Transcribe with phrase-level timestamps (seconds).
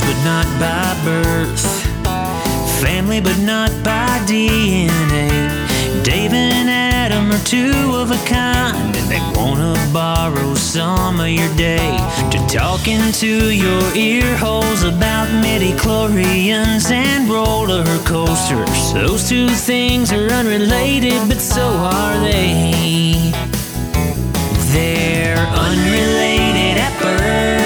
[0.00, 1.66] but not by birth.
[2.80, 5.28] Family, but not by DNA.
[6.04, 11.52] Dave and Adam are two of a kind, and they wanna borrow some of your
[11.56, 11.96] day
[12.30, 18.92] to talk into your ear holes about midi-chlorians and roller coasters.
[18.92, 23.32] Those two things are unrelated, but so are they.
[24.72, 27.65] They're unrelated at birth,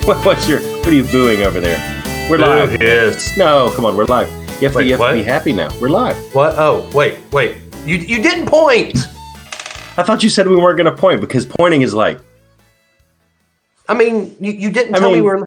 [0.06, 0.60] What, what's your?
[0.60, 1.78] What are you booing over there?
[2.30, 2.80] We're live.
[2.80, 3.36] Yes.
[3.36, 4.28] No, come on, we're live.
[4.60, 5.68] You have, to, you have to be happy now.
[5.78, 6.16] We're live.
[6.34, 6.54] What?
[6.56, 7.58] Oh, wait, wait.
[7.84, 8.96] You you didn't point.
[9.98, 12.18] I thought you said we weren't going to point because pointing is like
[13.90, 15.44] I mean, you, you didn't I tell me we're.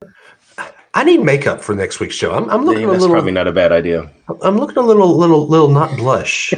[0.93, 2.33] I need makeup for next week's show.
[2.33, 3.09] I'm, I'm looking a little.
[3.09, 4.11] probably not a bad idea.
[4.43, 6.53] I'm looking a little, little, little not blush.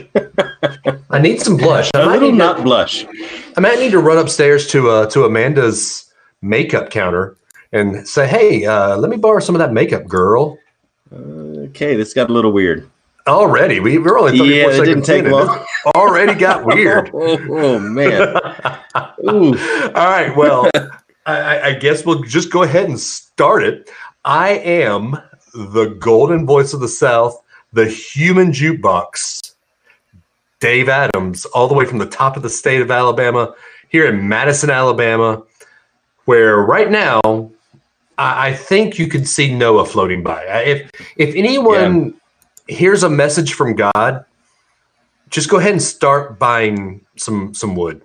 [1.11, 1.91] I need some blush.
[1.93, 3.05] I A little not to, blush.
[3.55, 7.37] I might need to run upstairs to uh, to Amanda's makeup counter
[7.75, 10.57] and say, "Hey, uh, let me borrow some of that makeup, girl."
[11.13, 12.89] Okay, this got a little weird.
[13.27, 15.65] Already, we, we're only 34 Yeah, it didn't take long.
[15.95, 17.09] Already got weird.
[17.13, 18.35] Oh, oh, man.
[18.93, 20.31] All right.
[20.35, 20.69] Well,
[21.25, 23.89] I, I guess we'll just go ahead and start it.
[24.23, 25.17] I am
[25.53, 27.41] the golden voice of the South,
[27.73, 29.53] the human jukebox,
[30.59, 33.55] Dave Adams, all the way from the top of the state of Alabama,
[33.89, 35.41] here in Madison, Alabama,
[36.25, 37.21] where right now
[38.17, 40.43] I, I think you can see Noah floating by.
[40.63, 42.19] If if anyone
[42.67, 44.25] hears a message from God,
[45.29, 48.01] just go ahead and start buying some some wood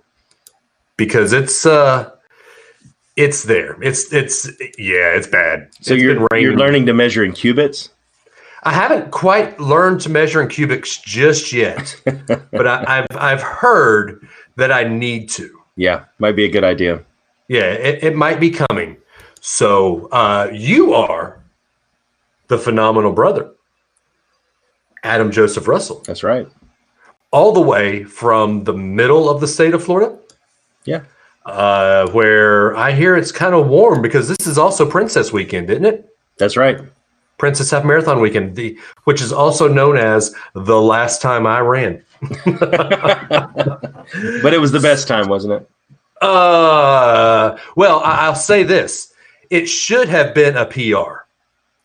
[0.97, 2.11] because it's uh
[3.15, 3.81] it's there.
[3.81, 5.69] It's it's yeah, it's bad.
[5.81, 7.89] So It's you're you're learning to measure in cubits.
[8.63, 11.99] I haven't quite learned to measure in cubics just yet,
[12.51, 15.49] but I, I've I've heard that I need to.
[15.75, 17.03] Yeah, might be a good idea.
[17.47, 18.97] Yeah, it, it might be coming.
[19.41, 21.39] So uh, you are
[22.47, 23.51] the phenomenal brother,
[25.03, 26.47] Adam Joseph Russell, That's right.
[27.31, 30.17] all the way from the middle of the state of Florida.
[30.85, 31.03] Yeah.
[31.45, 35.85] uh, where I hear it's kind of warm because this is also Princess Weekend, isn't
[35.85, 36.15] it?
[36.37, 36.79] That's right.
[37.39, 42.03] Princess Half Marathon Weekend, the which is also known as the last time I ran.
[44.43, 45.69] But it was the best time, wasn't it?
[46.21, 49.10] Uh, well, I, I'll say this:
[49.51, 51.25] it should have been a PR,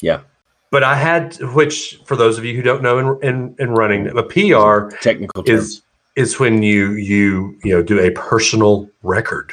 [0.01, 0.21] Yeah.
[0.71, 4.07] but I had, which for those of you who don't know in in, in running,
[4.17, 5.61] a PR Technical terms.
[5.61, 5.83] is
[6.17, 9.53] is when you you you know do a personal record.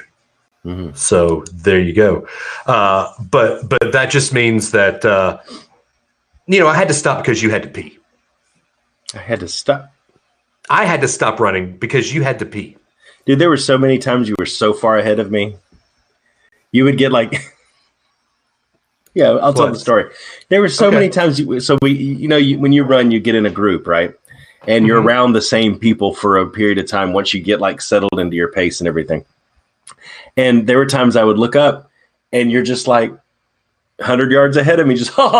[0.65, 0.95] Mhm.
[0.95, 2.25] So there you go.
[2.67, 5.39] Uh, but but that just means that uh,
[6.47, 7.97] you know I had to stop because you had to pee.
[9.13, 9.91] I had to stop.
[10.69, 12.77] I had to stop running because you had to pee.
[13.25, 15.57] Dude, there were so many times you were so far ahead of me.
[16.71, 17.31] You would get like,
[19.13, 20.09] yeah, I'll tell the story.
[20.49, 20.95] There were so Okay.
[20.95, 21.39] many times.
[21.39, 24.13] You, so we, you know, you, when you run, you get in a group, right?
[24.67, 25.05] And you're Mhm.
[25.05, 28.35] around the same people for a period of time once you get like settled into
[28.35, 29.25] your pace and everything.
[30.37, 31.89] And there were times I would look up,
[32.31, 33.13] and you're just like.
[33.99, 35.35] 100 yards ahead of me, just talking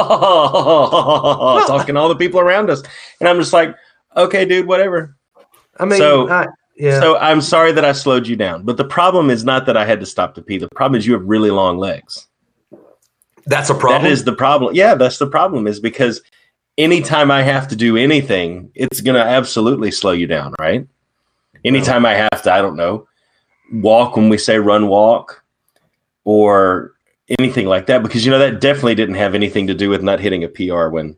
[1.96, 2.84] to all the people around us.
[3.20, 3.76] And I'm just like,
[4.16, 5.16] okay, dude, whatever.
[5.80, 6.46] I mean, So- I,
[6.78, 7.00] yeah.
[7.00, 9.86] So I'm sorry that I slowed you down, but the problem is not that I
[9.86, 10.60] had to stop to pee.
[10.60, 12.28] The problem is you have really long legs.
[13.46, 14.04] That's a problem.
[14.04, 14.76] That is the problem.
[14.76, 15.68] Yeah, that's the problem.
[15.68, 16.22] Is because
[16.78, 20.88] anytime I have to do anything, it's going to absolutely slow you down, right?
[21.66, 23.08] Anytime I have to, I don't know,
[23.72, 25.44] walk when we say run, walk,
[26.26, 26.94] or
[27.40, 30.20] anything like that, because you know that definitely didn't have anything to do with not
[30.20, 31.16] hitting a PR when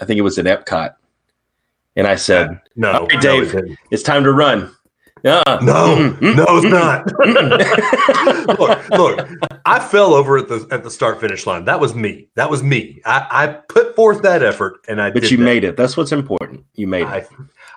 [0.00, 0.94] I think it was at Epcot,
[1.96, 3.54] and I said no, All right, no, Dave.
[3.54, 4.74] it it's time to run.
[5.24, 5.58] Uh-uh.
[5.62, 6.36] no, Mm-mm.
[6.36, 7.06] no, it's not.
[8.58, 9.28] look, look,
[9.64, 11.64] I fell over at the at the start finish line.
[11.64, 12.28] That was me.
[12.34, 13.00] That was me.
[13.04, 15.10] I, I put forth that effort, and I.
[15.10, 15.44] But you that.
[15.44, 15.76] made it.
[15.76, 16.64] That's what's important.
[16.74, 17.08] You made it.
[17.08, 17.26] I,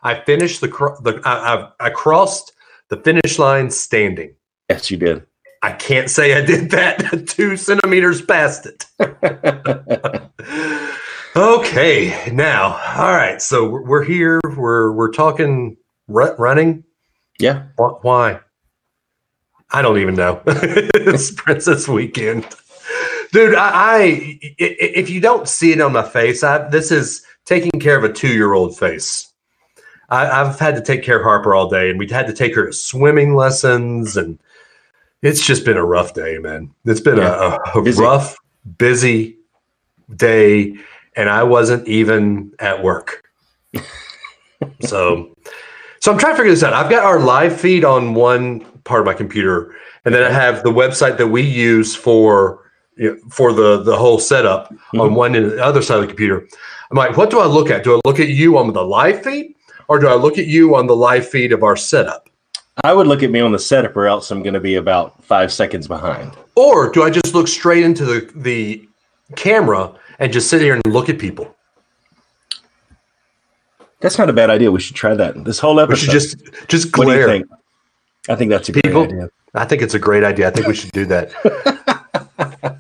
[0.04, 0.68] I finished the
[1.04, 2.54] the I, I, I crossed
[2.90, 4.34] the finish line standing.
[4.70, 5.24] Yes, you did.
[5.62, 8.86] I can't say I did that two centimeters past it.
[11.36, 13.42] okay, now, all right.
[13.42, 14.40] So we're, here.
[14.56, 15.78] We're we're talking
[16.08, 16.84] ru- running.
[17.40, 17.64] Yeah.
[17.78, 18.40] Wh- Why?
[19.72, 20.42] I don't even know.
[20.46, 22.46] it's Princess Weekend.
[23.32, 23.56] dude.
[23.56, 27.98] I, I if you don't see it on my face, I this is taking care
[27.98, 29.32] of a two year old face.
[30.10, 32.54] I, I've had to take care of Harper all day, and we had to take
[32.56, 34.38] her to swimming lessons, and
[35.24, 36.72] it's just been a rough day, man.
[36.86, 38.02] It's been a, a, a Busy.
[38.04, 38.38] rough,
[38.78, 39.38] busy
[40.16, 40.76] day,
[41.16, 43.28] and I wasn't even at work.
[44.82, 45.35] so,
[46.06, 46.72] so I'm trying to figure this out.
[46.74, 49.74] I've got our live feed on one part of my computer,
[50.06, 52.62] and then I have the website that we use for
[52.96, 55.16] you know, for the the whole setup on Mhm.
[55.16, 56.46] one and the other side of the computer.
[56.92, 57.84] I'm like, what do I look at?
[57.84, 59.56] Do I look at you on the live feed,
[59.88, 62.30] or do I look at you on the live feed of our setup?
[62.84, 65.24] I would look at me on the setup, or else I'm going to be about
[65.24, 66.34] five seconds behind.
[66.56, 68.88] Or do I just look straight into the the
[69.36, 71.55] camera and just sit here and look at people?
[74.02, 74.72] That's not a bad idea.
[74.72, 75.44] We should try that.
[75.46, 75.94] This whole episode.
[76.14, 77.28] We should just just what do you glare.
[77.28, 77.46] think?
[78.30, 79.30] I think that's a great idea.
[79.54, 80.48] I think it's a great idea.
[80.48, 81.32] I think we should do that.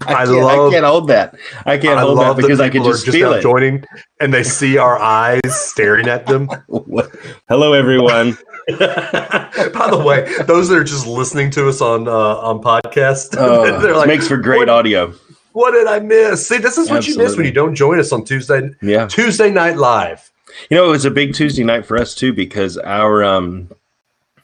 [0.08, 1.36] I, I love- I can't hold that.
[1.66, 3.42] I can't I hold that because that I can people are just feel it.
[3.42, 3.86] joining,
[4.20, 6.50] and they see our eyes staring at them.
[7.48, 8.38] Hello, everyone.
[8.68, 13.80] By the way, those that are just listening to us on uh, on podcast, Oh,
[13.80, 15.14] they're like, makes for great what, audio.
[15.54, 16.48] What did I miss?
[16.48, 19.08] See, this is what you miss when you don't join us on Tuesday Yeah.
[19.08, 20.30] Tuesday night live.
[20.69, 23.69] You know, it was a big Tuesday night for us too because our um,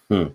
[0.09, 0.25] hmm,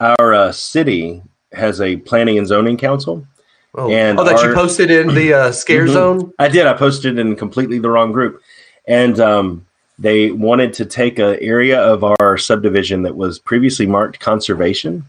[0.00, 1.22] our uh, city
[1.52, 3.26] has a planning and zoning council.
[3.74, 5.92] Oh, And oh that you posted in the uh, scare Mhm.
[5.92, 6.32] zone.
[6.38, 6.66] I did.
[6.66, 8.42] I posted in completely the wrong group,
[8.88, 9.66] and um,
[9.98, 15.04] they wanted to take an area of our subdivision that was previously marked conservation,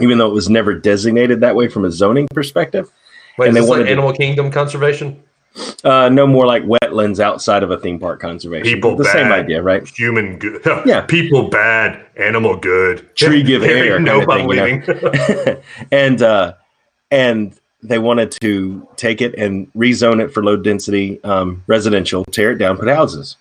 [0.00, 2.90] even though it was never designated that way from a zoning perspective.
[3.38, 5.22] Wait, And is they this like wanted to- Animal Kingdom conservation?
[5.84, 8.64] Uh, no more like wetlands outside of a theme park conservation.
[8.64, 9.86] People the same idea, right?
[9.88, 10.62] Human good.
[10.86, 11.02] Yeah.
[11.02, 12.06] People bad.
[12.16, 13.14] Animal good.
[13.16, 15.62] Tree give air kind nope, thing, you leaving.
[15.92, 16.54] and uh,
[17.10, 22.52] and they wanted to take it and rezone it for low density um, residential, tear
[22.52, 23.36] it down, put houses.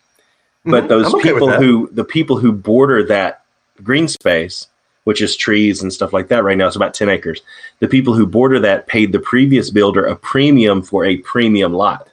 [0.66, 3.44] But Mhm, those okay people who the people who border that
[3.84, 4.68] green space,
[5.04, 7.42] which is trees and stuff like that, right now it's about ten acres.
[7.80, 12.08] The people who border that paid the previous builder a premium for a premium lot.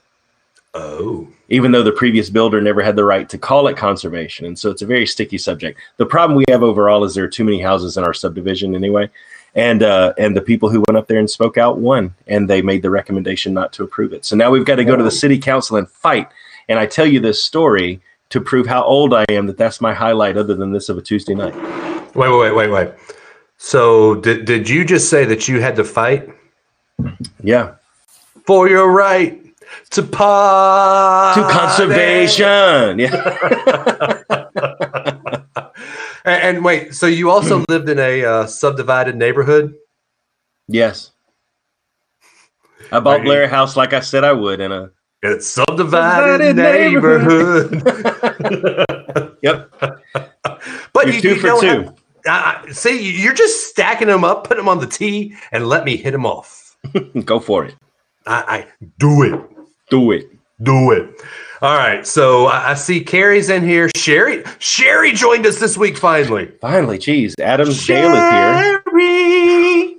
[0.75, 1.27] Oh.
[1.49, 4.45] even though the previous builder never had the right to call it conservation.
[4.45, 5.79] And so it's a very sticky subject.
[5.97, 9.09] The problem we have overall is there are too many houses in our subdivision anyway.
[9.55, 12.61] And uh, and the people who went up there and spoke out won, and they
[12.61, 14.25] made the recommendation not to approve it.
[14.25, 16.29] So now we've got to go to the city council and fight.
[16.69, 17.99] And I tell you this story
[18.29, 19.47] to prove how old I am.
[19.47, 21.98] That that's my highlight, other than this of a Tuesday night.
[22.15, 22.89] Wait, wait, wait, wait, wait.
[23.57, 26.29] So did did you just say that you had to fight
[27.43, 27.75] Yeah,
[28.45, 29.35] for your right
[29.91, 32.99] to pot to conservation.
[32.99, 33.13] Yeah,
[36.25, 39.73] And, and wait, so you also lived in a uh, subdivided neighborhood?
[40.67, 41.11] yes.
[42.91, 43.21] I bought.
[43.23, 44.89] Blair house like I said I would, in a
[45.21, 47.83] It's subdivided, Subdivided neighborhood.
[49.43, 49.69] yep.
[50.93, 51.67] but You're you, two you for two.
[51.67, 55.67] have- I- I- see, you're just stacking them up, putting them on the tee, and
[55.67, 56.75] let me hit them off.
[57.25, 57.75] Go for it.
[58.25, 58.67] I, I
[58.99, 59.41] do it.
[59.89, 60.29] Do it.
[60.61, 61.21] Do it.
[61.61, 62.05] All right.
[62.05, 63.89] So I, see Carrie's in here.
[63.95, 66.51] Sherry, Sherry joined us this week finally.
[66.61, 68.83] Finally, geez, Adam Dale is here.
[68.91, 69.97] Sherry,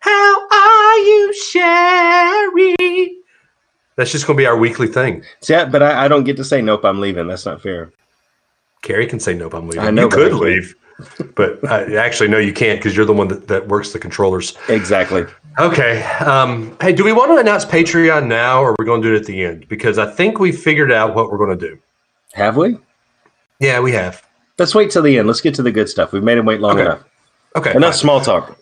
[0.00, 3.16] how are you, Sherry?
[3.96, 5.22] That's just going to be our weekly thing.
[5.48, 6.84] Yeah, but I, I don't get to say nope.
[6.84, 7.28] I'm leaving.
[7.28, 7.92] That's not fair.
[8.82, 9.54] Carrie can say nope.
[9.54, 9.84] I'm leaving.
[9.86, 10.74] I know, you could leave,
[11.34, 14.56] but I, actually, no, you can't because you're the one that, that works the controllers.
[14.68, 15.24] Exactly.
[15.58, 16.02] Okay.
[16.02, 19.14] Um, hey, do we want to announce Patreon now, or are we going to do
[19.14, 19.68] it at the end?
[19.68, 21.78] Because I think we figured out what we're going to do.
[22.32, 22.78] Have we?
[23.58, 24.26] Yeah, we have.
[24.58, 25.26] Let's wait till the end.
[25.26, 26.12] Let's get to the good stuff.
[26.12, 26.82] We've made him wait long Okay.
[26.82, 27.04] enough.
[27.56, 27.74] Okay.
[27.74, 28.58] Enough small talk.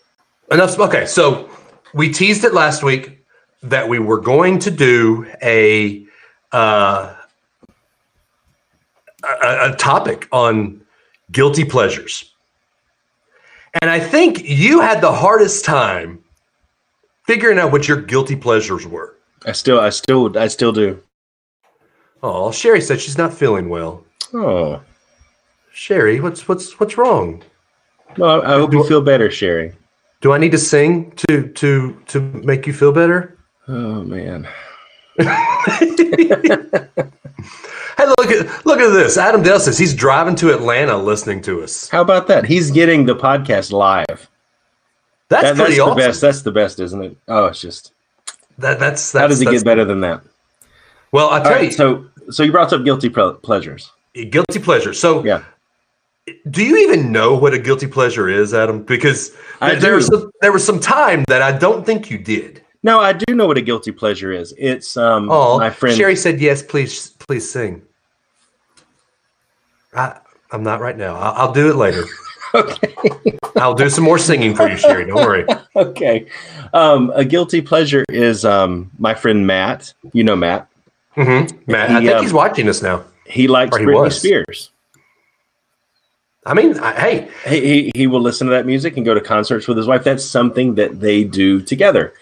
[0.51, 0.79] Enough.
[0.79, 1.49] Okay, so
[1.93, 3.23] we teased it last week
[3.61, 6.05] that we were going to do a
[6.51, 7.13] uh,
[9.23, 10.81] a, a topic on
[11.31, 12.33] guilty pleasures,
[13.81, 16.23] and I think you had the hardest time
[17.25, 19.15] figuring out what your guilty pleasures were.
[19.45, 21.01] I still, I still, I still do.
[22.21, 24.03] Oh, Sherry said she's not feeling well.
[24.33, 24.81] Oh,
[25.71, 27.43] Sherry, what's what's what's wrong?
[28.17, 29.73] well, I hope you feel better, Sherry.
[30.21, 33.37] Do I need to sing to to to make you feel better?
[33.67, 34.47] Oh man.
[37.97, 39.17] Hey, look at look at this.
[39.17, 41.89] Adam Dale says he's driving to Atlanta listening to us.
[41.89, 42.45] How about that?
[42.45, 44.29] He's getting the podcast live.
[45.27, 45.97] That's That- pretty that's awesome.
[45.97, 46.21] the best.
[46.21, 47.17] That's the best, isn't it?
[47.27, 47.93] Oh, it's just.
[48.57, 50.21] That, that's, that's How does it get better than that?
[51.13, 51.63] Well, I tell right.
[51.65, 53.89] you, So, so you brought up guilty pleasures.
[54.29, 54.93] guilty pleasure.
[54.93, 55.43] So, Yeah.
[56.49, 58.83] do you even know what a guilty pleasure is, Adam?
[58.83, 59.31] Because
[59.61, 62.61] I there was some, there was some time that I don't think you did.
[62.83, 64.53] No, I do know what a guilty pleasure is.
[64.57, 66.61] It's um Oh, my friend Sherry said yes.
[66.61, 67.79] Please, please sing.
[69.93, 70.17] I,
[70.51, 71.15] I'm not right now.
[71.15, 72.03] I'll, I'll do it later.
[72.55, 72.95] Okay.
[73.57, 75.05] I'll do some more singing for you, Sherry.
[75.05, 75.45] Don't worry.
[75.75, 76.25] okay.
[76.73, 79.93] Um a guilty pleasure is um my friend Matt.
[80.13, 80.67] You know Matt.
[81.13, 83.03] hmm Matt, I think um, he's watching us now.
[83.27, 84.17] He likes Or he Britney was.
[84.17, 84.71] Spears.
[86.43, 89.21] I mean, I, hey, He, he he will listen to that music and go to
[89.21, 90.03] concerts with his wife.
[90.03, 92.13] That's something that they do together.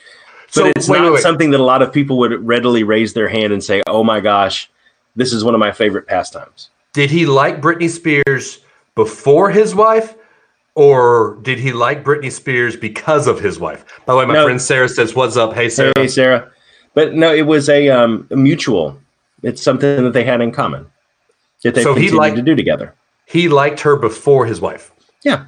[0.48, 1.22] But So, it's wait, not wait, wait.
[1.22, 4.20] something that a lot of people would readily raise their hand and say, "Oh my
[4.20, 4.70] gosh,
[5.18, 8.60] this is one of my favorite pastimes." did he like Britney Spears
[8.96, 10.16] before his wife,
[10.74, 13.86] or did he like Britney Spears because of his wife?
[14.08, 14.46] By the way, my No.
[14.46, 15.92] friend Sarah says, "What's up?" Hey, Sarah.
[15.96, 16.50] Hey, Sarah.
[16.96, 18.98] But no, it was a, um, a mutual.
[19.44, 20.88] It's something that they had in common
[21.64, 22.96] that they So he liked- to do together.
[23.26, 24.92] He liked her before his wife.
[25.24, 25.44] Yeah.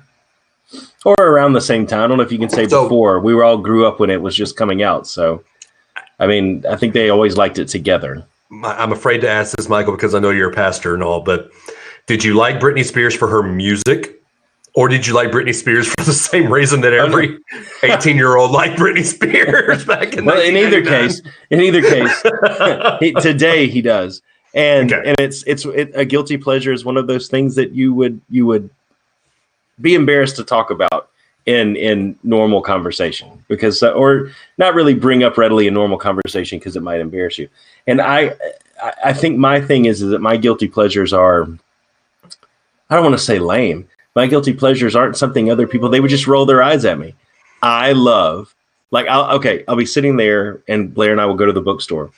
[1.03, 2.03] Or around the same time.
[2.03, 3.19] I don't know if you can say So- before.
[3.19, 5.07] We were all grew up when it was just coming out.
[5.07, 5.41] So,
[6.19, 8.23] I mean, I think they always liked it together.
[8.49, 11.21] My- I'm afraid to ask this, Michael, because I know you're a pastor and all.
[11.21, 11.51] But
[12.07, 14.21] did you like Britney Spears for her music,
[14.73, 17.37] or did you like Britney Spears for the same reason that every
[17.83, 20.25] 18 year old liked Britney Spears back in?
[20.25, 20.37] The day?
[20.37, 22.23] Well, in either case, in either case,
[22.99, 24.21] he, today he does,
[24.55, 25.09] and Okay.
[25.09, 28.19] and it's it's it, a guilty pleasure is one of those things that you would
[28.31, 28.69] you would
[29.79, 31.08] be embarrassed to talk about
[31.57, 36.59] in in normal conversation because uh, or not really bring up readily in normal conversation
[36.59, 37.47] because it might embarrass you.
[37.87, 38.19] And I
[38.81, 41.47] I- I think my thing is, is that my guilty pleasures are
[42.89, 43.87] I don't want to say lame.
[44.15, 47.13] My guilty pleasures aren't something other people they would just roll their eyes at me.
[47.61, 48.53] I love
[48.91, 51.61] like I'll okay, I'll be sitting there and Blair and I will go to the
[51.69, 52.09] bookstore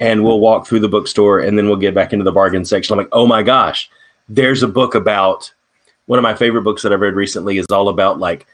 [0.00, 2.92] and we'll walk through the bookstore and then we'll get back into the bargain section.
[2.94, 3.90] I'm like, oh my gosh,
[4.28, 5.52] there's a book about
[6.06, 8.46] one of my favorite books that I've read recently is all about like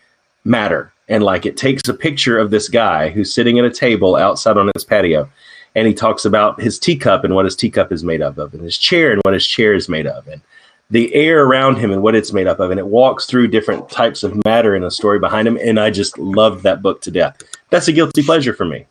[0.47, 0.93] matter.
[1.09, 4.57] And like it takes a picture of this guy who's sitting at a table outside
[4.57, 5.29] on his patio.
[5.75, 8.63] And he talks about his teacup and what his teacup is made up of, and
[8.63, 10.41] his chair and what his chair is made of, and
[10.89, 12.71] the air around him and what it's made up of.
[12.71, 15.59] And it walks through different types of matter and a story behind him.
[15.59, 17.37] And I just loved that book to death.
[17.71, 18.87] That's a guilty pleasure for me.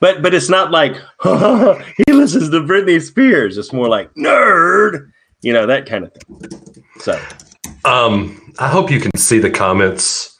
[0.00, 3.56] But but it's not like he listens to Britney Spears.
[3.56, 6.84] It's more like nerd, you know, that kind of thing.
[7.00, 7.18] So
[7.88, 10.36] Um, I hope you can see the comments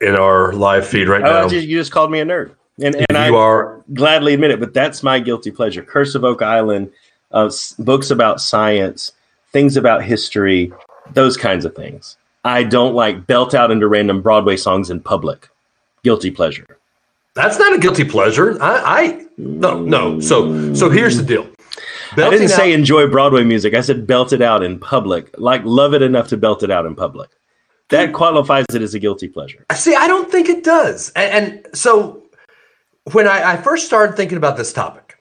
[0.00, 1.48] in our live feed right oh, now.
[1.48, 4.58] just, you just called me a nerd, and and I are gladly admit it.
[4.58, 5.82] But that's my guilty pleasure.
[5.82, 6.90] Curse of Oak Island,
[7.30, 9.12] uh, books about science,
[9.52, 10.72] things about history,
[11.12, 12.16] those kinds of things.
[12.44, 15.48] I don't like belt out into random Broadway songs in public.
[16.02, 16.78] Guilty pleasure.
[17.34, 18.60] that's not a guilty pleasure.
[18.60, 20.18] I, I no no.
[20.18, 21.46] So so here's the deal.
[22.12, 23.74] I didn't say out- enjoy Broadway music.
[23.74, 25.30] I said belt it out in public.
[25.38, 27.30] Like love it enough to belt it out in public.
[27.90, 29.64] That qualifies it as a guilty pleasure.
[29.74, 31.10] See, I don't think it does.
[31.16, 31.32] And,
[31.66, 32.22] and so
[33.12, 35.18] when I, I first started thinking about this topic,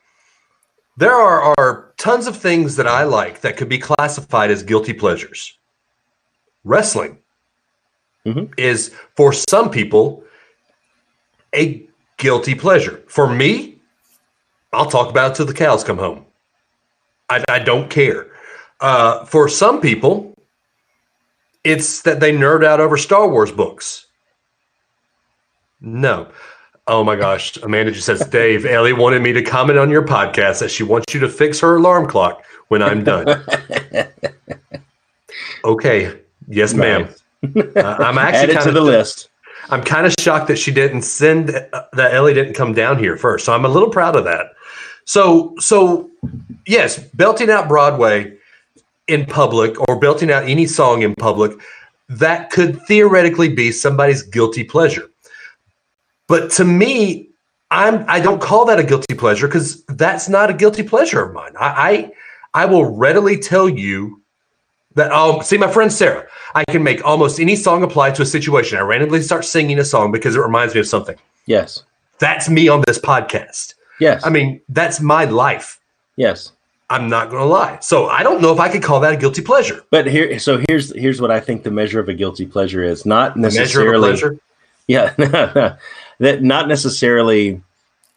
[0.98, 4.94] there are, are tons of things that I like that could be classified as guilty
[4.94, 5.58] pleasures.
[6.64, 7.18] Wrestling
[8.26, 8.54] Mhm.
[8.60, 10.24] is, for some people,
[11.56, 13.02] a guilty pleasure.
[13.08, 13.80] For me,
[14.74, 16.26] I'll talk about it till the cows come home.
[17.30, 18.28] I, I don't care.
[18.80, 20.34] Uh, for some people,
[21.64, 24.08] it's that they nerd out over Star Wars books.
[25.82, 26.30] No.
[26.88, 27.58] Oh my gosh.
[27.58, 31.14] Amanda just says, Dave, Ellie wanted me to comment on your podcast that she wants
[31.14, 33.28] you to fix her alarm clock when I'm done.
[35.64, 36.20] okay.
[36.48, 37.08] Yes, ma'am.
[37.44, 39.30] Uh, I'm actually kind to of the list.
[39.70, 43.18] I'm kind of shocked that she didn't send uh, that Ellie didn't come down here
[43.18, 43.46] first.
[43.46, 44.48] So I'm a little proud of that.
[45.10, 46.08] So so
[46.68, 48.38] yes, belting out Broadway
[49.08, 51.60] in public or belting out any song in public
[52.10, 55.10] that could theoretically be somebody's guilty pleasure.
[56.28, 57.28] But to me,
[57.72, 61.34] I'm I don't call that a guilty pleasure because that's not a guilty pleasure of
[61.34, 61.54] mine.
[61.60, 62.12] I
[62.54, 64.22] I, I will readily tell you
[64.94, 68.28] that um see my friend Sarah, I can make almost any song apply to a
[68.28, 68.78] situation.
[68.78, 71.16] I randomly start singing a song because it reminds me of something.
[71.48, 71.82] Yes.
[72.20, 73.74] That's me on this podcast.
[74.00, 74.26] Yes.
[74.26, 75.80] I mean, that's my life.
[76.16, 76.52] yes.
[76.92, 77.78] I'm not going to lie.
[77.82, 79.84] So I don't know if I could call that a guilty pleasure.
[79.92, 83.06] But here, so here's here's what I think the measure of a guilty pleasure is.
[83.06, 84.00] Not A measure of a necessarily.
[84.10, 84.38] pleasure.
[84.88, 85.14] Yeah,
[86.20, 87.62] that not necessarily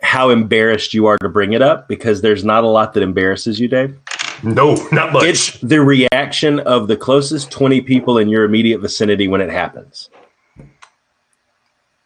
[0.01, 3.61] how embarrassed you are to bring it up because there's not a lot that embarrasses
[3.61, 3.95] you, Dave.
[4.43, 5.25] No, not much.
[5.25, 10.09] It's the reaction of the closest 20 people in your immediate vicinity when it happens.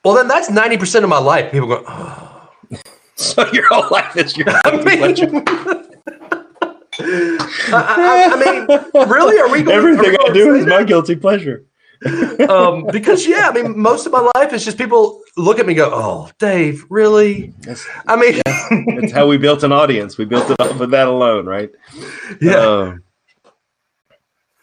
[0.05, 1.53] well, then that's 90% of my life.
[1.53, 2.36] People go, oh.
[3.19, 5.31] So your whole life is your I guilty pleasure.
[5.31, 5.43] mean,
[6.99, 9.39] I, I- I mean, really?
[9.41, 11.65] Are we going Everything are we I do is my guilty pleasure.
[12.51, 15.73] um, because yeah, I mean, most of my life is just people look at me
[15.73, 18.43] and go, "Oh, Dave, really?" That's, I mean,
[19.01, 20.19] that's how we built an audience.
[20.19, 21.71] We built it off of that alone, right?
[22.41, 22.57] yeah.
[22.57, 22.97] Uh,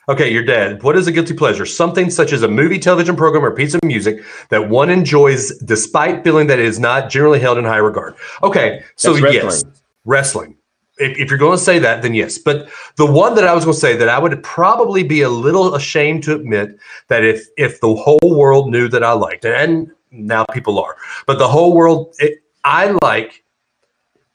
[0.10, 0.83] Okay, your dad.
[0.83, 1.65] What is a guilty pleasure?
[1.65, 6.24] Something such as a movie, television program, or piece of music that one enjoys despite
[6.25, 8.15] feeling that it is not generally held in high regard.
[8.43, 9.74] Okay, so That's yes, wrestling.
[10.05, 10.57] wrestling.
[10.98, 12.38] If, if you're going to say that, then yes.
[12.38, 15.29] But the one that I was going to say that I would probably be a
[15.29, 19.55] little ashamed to admit that if if the whole world knew that I liked it,
[19.55, 23.43] and now people are, but the whole world, it, I like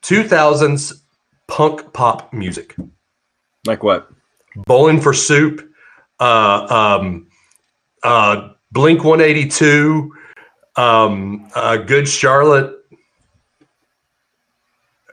[0.02, 1.02] 2000s
[1.46, 2.74] punk pop music.
[3.66, 4.10] like what?
[4.66, 5.70] Bowling for Soup,
[6.20, 7.28] uh, um,
[8.02, 10.12] uh, Blink 182,
[10.76, 12.74] um, uh, Good Charlotte,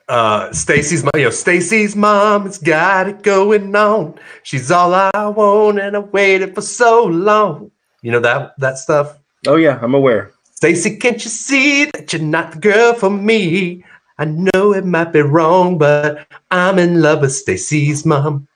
[0.09, 1.11] uh, Stacy's mom.
[1.15, 4.15] You know, Stacy's mom has got it going on.
[4.43, 7.71] She's all I want, and I waited for so long.
[8.01, 9.19] You know that that stuff.
[9.47, 10.31] Oh yeah, I'm aware.
[10.53, 13.83] Stacy, can't you see that you're not the girl for me?
[14.17, 18.47] I know it might be wrong, but I'm in love with Stacy's mom.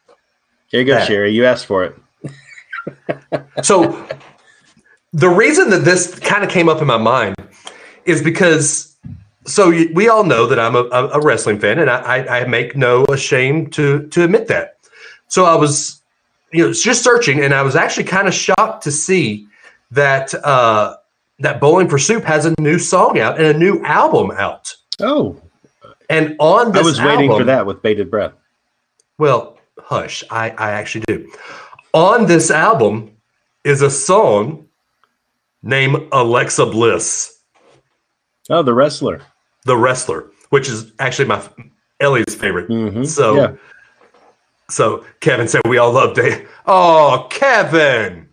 [0.69, 1.05] Here you go, Yeah.
[1.05, 1.31] Sherry.
[1.31, 1.95] You asked for it.
[3.63, 4.07] So
[5.13, 7.35] the reason that this kind of came up in my mind
[8.05, 8.95] is because
[9.45, 12.45] so we all know that I'm a, a a wrestling fan, and I, I, I
[12.45, 14.77] make no shame to to admit that.
[15.27, 16.01] So I was,
[16.51, 19.45] you know, just searching, and I was actually kind of shocked to see
[19.91, 20.95] that uh,
[21.39, 24.75] that Bowling for Soup has a new song out and a new album out.
[25.01, 25.39] Oh,
[26.09, 28.33] And on this I was waiting for that with bated breath.
[29.17, 29.58] Well,
[29.89, 31.31] hush, I, I actually do.
[31.93, 33.11] On this album
[33.63, 34.67] is a song
[35.63, 37.35] named Alexa Bliss,
[38.51, 39.21] Oh, the wrestler.
[39.65, 41.41] the wrestler, which is actually my
[41.99, 42.69] Ellie's favorite.
[42.69, 43.05] Mhm.
[43.07, 43.51] So, Yeah.
[44.69, 46.47] so Kevin said we all love Dave.
[46.67, 48.29] Oh, Kevin.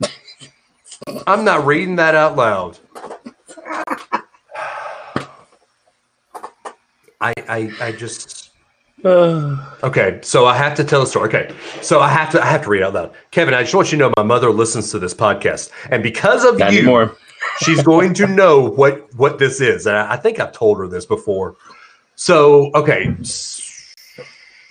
[1.26, 2.78] I'm not reading that out loud.
[7.20, 8.37] I, I, I just
[9.84, 11.28] Okay, so I have to tell a story.
[11.28, 13.14] Okay, so I have to I have to read out loud.
[13.30, 16.44] Kevin, I just want you to know my mother listens to this podcast, and because
[16.44, 17.16] of not you, anymore.
[17.62, 19.86] she's going to know what what this is.
[19.86, 21.54] And I, I think I've told her this before.
[22.16, 23.94] So okay, s-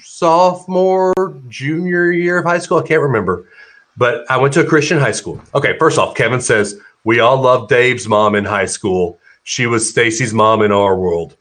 [0.04, 1.14] sophomore,
[1.48, 3.50] junior year of high school, I can't remember,
[3.96, 5.42] but I went to a Christian high school.
[5.56, 9.20] Okay, first off, Kevin says we all loved Dave's mom in high school.
[9.44, 11.38] She was Stacy's mom in our world.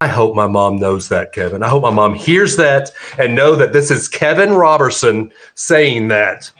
[0.00, 1.62] I hope my mom knows that, Kevin.
[1.62, 6.50] I hope my mom hears that and know that this is Kevin Robertson saying that.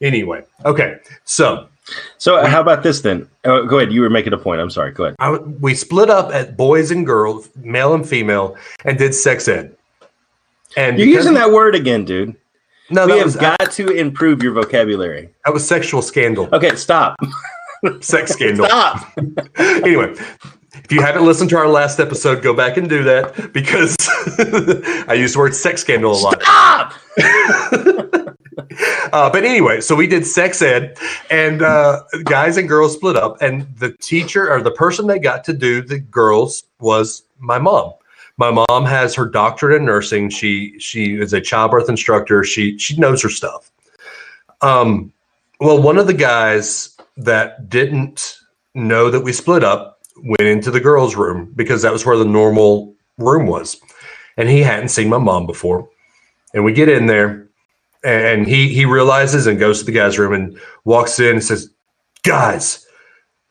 [0.00, 0.98] Anyway, okay.
[1.24, 1.68] So
[2.18, 3.28] So how about this then?
[3.44, 3.92] Oh, go ahead.
[3.92, 4.60] You were making a point.
[4.60, 4.92] I'm sorry.
[4.92, 5.16] Go ahead.
[5.18, 9.76] I, we split up at boys and girls, male and female, and did sex ed.
[10.76, 12.36] And You're using that word again, dude.
[12.90, 15.30] No, we have was, got to improve your vocabulary.
[15.44, 17.16] that was sexual scandal, Okay, stop.
[18.00, 18.66] sex scandal.
[18.66, 19.12] Stop.
[19.58, 20.14] anyway,
[20.72, 23.96] if you haven't listened to our last episode, go back and do that because
[25.08, 26.42] I use the word sex scandal a lot.
[26.42, 26.94] Stop.
[29.12, 30.96] Uh, but anyway, so we did sex ed,
[31.30, 35.42] and uh, guys and girls split up, and the teacher or the person that got
[35.44, 37.92] to do the girls was my mom.
[38.36, 40.30] My mom has her doctorate in nursing.
[40.30, 42.44] She she is a childbirth instructor.
[42.44, 43.70] She she knows her stuff.
[44.60, 45.12] Um,
[45.58, 48.38] well, one of the guys that didn't
[48.74, 49.89] know that we split up
[50.22, 53.80] went into the girls' room because that was where the normal room was,
[54.36, 55.88] and he hadn't seen my mom before.
[56.54, 57.48] And we get in there,
[58.04, 61.70] and he he realizes and goes to the guy's room and walks in and says,
[62.22, 62.86] "Guys,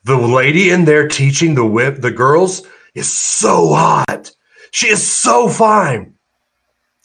[0.03, 4.31] the lady in there teaching the whip the girls is so hot.
[4.71, 6.13] She is so fine."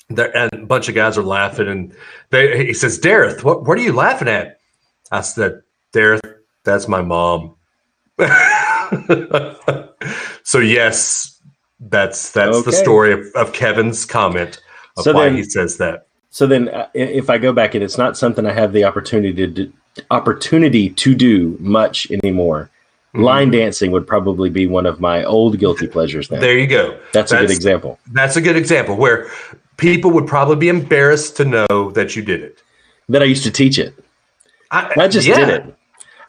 [0.08, 1.94] There, and a bunch of guys are laughing, and
[2.30, 4.58] they, he says, "Dareth, what what are you laughing at?"
[5.12, 7.54] I said, "Dareth, that's my mom."
[10.42, 11.40] so yes,
[11.80, 14.60] that's that's the story of, of Kevin's comment
[14.96, 16.06] of So why then- he says that.
[16.30, 19.32] So then, uh, if I go back and it's not something I have the opportunity
[19.34, 19.72] to do,
[20.10, 22.70] opportunity to do much anymore,
[23.14, 23.22] Mm-hmm.
[23.22, 26.26] line dancing would probably be one of my old guilty pleasures.
[26.26, 26.98] Then There you go.
[27.12, 27.96] that's a good example.
[28.10, 29.30] That's a good example where
[29.76, 32.60] people would probably be embarrassed to know that you did it.
[33.08, 33.94] That I used to teach it.
[34.72, 35.76] I, I just yeah, did it.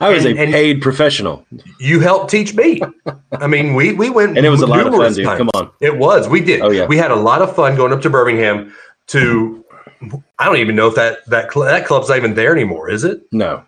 [0.02, 1.46] I was And- a paid professional,
[1.80, 2.82] You helped teach me.
[3.40, 5.26] I mean, we we went and it was a lot of fun, dude.
[5.26, 5.70] Come on.
[5.82, 6.28] It was.
[6.28, 6.62] We did.
[6.62, 6.86] Oh, yeah.
[6.86, 8.74] We had a lot of fun going up to Birmingham
[9.08, 9.64] to.
[10.38, 12.90] I don't even know if that that cl- that club's not even there anymore.
[12.90, 13.22] Is it?
[13.32, 13.64] No,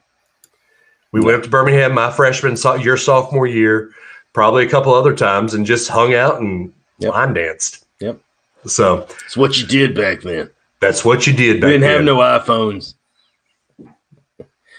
[1.13, 3.91] We went up to Birmingham my freshman so- your sophomore year,
[4.33, 7.13] probably a couple other times, and just hung out and Yep.
[7.13, 7.85] line danced.
[8.01, 8.17] Yep.
[8.65, 10.49] So it's what you did back then.
[10.81, 11.81] that's what you did back then.
[11.81, 12.93] We didn't have no iPhones.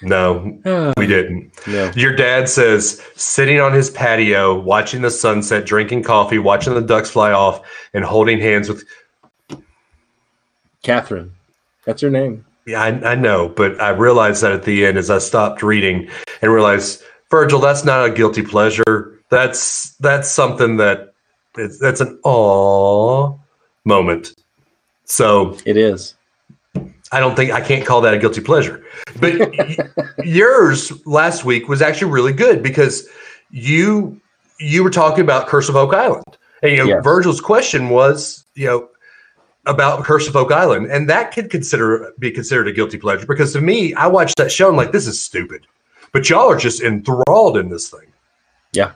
[0.02, 1.50] No, we didn't.
[1.66, 1.90] No.
[1.96, 7.10] Your dad says sitting on his patio, watching the sunset, drinking coffee, watching the ducks
[7.10, 8.84] fly off, and holding hands with.
[10.82, 11.32] Catherine.
[11.84, 12.44] That's her name.
[12.66, 16.08] Yeah, I, I know, but I realized that at the end as I stopped reading
[16.42, 19.20] and realized, Virgil, that's not a guilty pleasure.
[19.30, 21.14] That's that's something that
[21.56, 23.36] it's, that's an aw
[23.84, 24.34] moment.
[25.04, 26.14] So It is.
[27.12, 28.84] I don't think I can't call that a guilty pleasure.
[29.20, 29.34] But
[30.24, 33.08] yours last week was actually really good because
[33.50, 34.20] you
[34.60, 36.24] you were talking about Curse of Oak Island.
[36.62, 37.04] And you know, Yes.
[37.04, 38.88] Virgil's question was, you know,
[39.66, 40.90] about Curse of Oak Island.
[40.90, 44.50] And that could consider be considered a guilty pleasure because to me, I watched that
[44.52, 45.66] show and like this is stupid.
[46.12, 48.12] But y'all are just enthralled in this thing.
[48.72, 48.92] Yeah.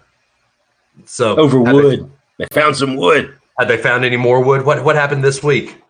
[1.05, 2.11] So Over have they- wood.
[2.38, 3.37] They found some wood.
[3.59, 4.64] Have they found any more wood?
[4.64, 5.82] What what happened this week?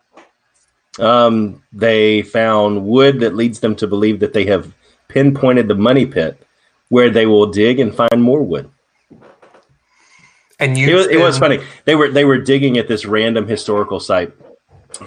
[0.99, 4.73] Um, they found wood that leads them to believe that they have
[5.07, 6.37] pinpointed the money pit
[6.89, 8.69] where they will dig and find more wood.
[10.59, 11.59] And you It was, it was funny.
[11.85, 14.31] They were they were digging at this random historical site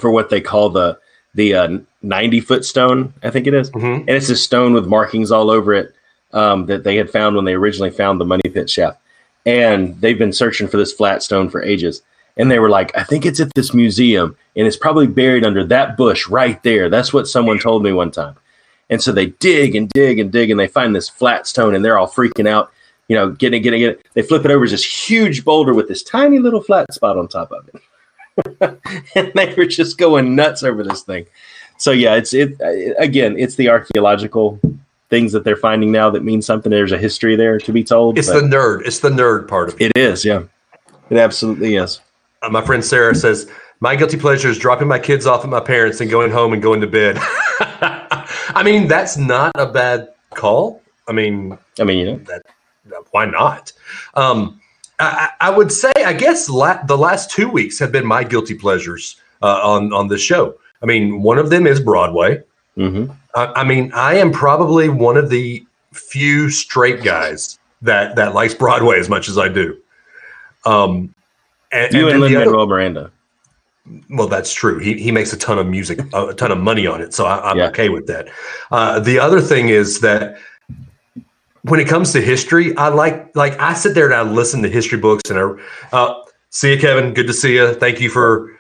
[0.01, 0.99] for what they call the
[1.35, 3.15] the uh, ninety foot stone.
[3.23, 3.71] I think it is.
[3.71, 4.01] Mhm.
[4.01, 5.95] and it's a stone with markings all over it
[6.33, 8.99] um, that they had found when they originally found the money pit shaft.
[9.45, 12.03] And they've been searching for this flat stone for ages.
[12.37, 15.65] And they were like, I think it's at this museum, and it's probably buried under
[15.65, 16.91] that bush right there.
[16.91, 18.37] That's what someone told me one time.
[18.91, 21.85] And so they dig and dig and dig, and they find this flat stone, and
[21.85, 22.71] they're all freaking out,
[23.09, 24.07] you know, getting it, getting it.
[24.15, 27.27] They flip it over as this huge boulder with this tiny little flat spot on
[27.27, 27.81] top of it.
[29.15, 31.27] and they were just going nuts over this thing.
[31.79, 32.57] So yeah, it's it
[32.99, 33.39] again.
[33.39, 34.61] It's the archaeological
[35.09, 36.71] things that they're finding now that mean something.
[36.71, 38.19] There's a history there to be told.
[38.19, 38.87] It's the nerd.
[38.87, 39.93] It's the nerd part of it.
[39.95, 40.43] it is, yeah,
[41.11, 42.01] it absolutely is.
[42.43, 45.61] Uh, my friend Sarah says, My guilty pleasure is dropping my kids off at my
[45.61, 47.17] parents and going home and going to bed.
[47.21, 50.83] I mean, that's not a bad call.
[51.09, 52.43] I mean, I mean, you know, that,
[53.11, 53.73] why not?
[54.15, 54.61] Um,
[54.99, 58.55] I, I would say, I guess la- the last two weeks have been my guilty
[58.55, 60.55] pleasures uh, on, on this show.
[60.83, 62.43] I mean, one of them is Broadway.
[62.77, 68.35] hmm I, I mean, I am probably one of the few straight guys that, that
[68.35, 69.79] likes Broadway as much as I do.
[70.65, 71.15] Um,
[71.85, 73.11] and, you and then Lin Manuel Miranda.
[74.11, 74.79] well, that's true.
[74.79, 77.51] He he makes a ton of music, a ton of money on it, so I,
[77.51, 77.69] I'm Yeah.
[77.69, 78.29] okay with that.
[78.71, 80.39] Uh, the other thing is that
[81.63, 84.69] when it comes to history, I like like I sit there and I listen to
[84.69, 86.15] history books and I uh,
[86.51, 87.15] see you, Kevin.
[87.15, 87.75] Good to see you.
[87.75, 88.53] Thank you for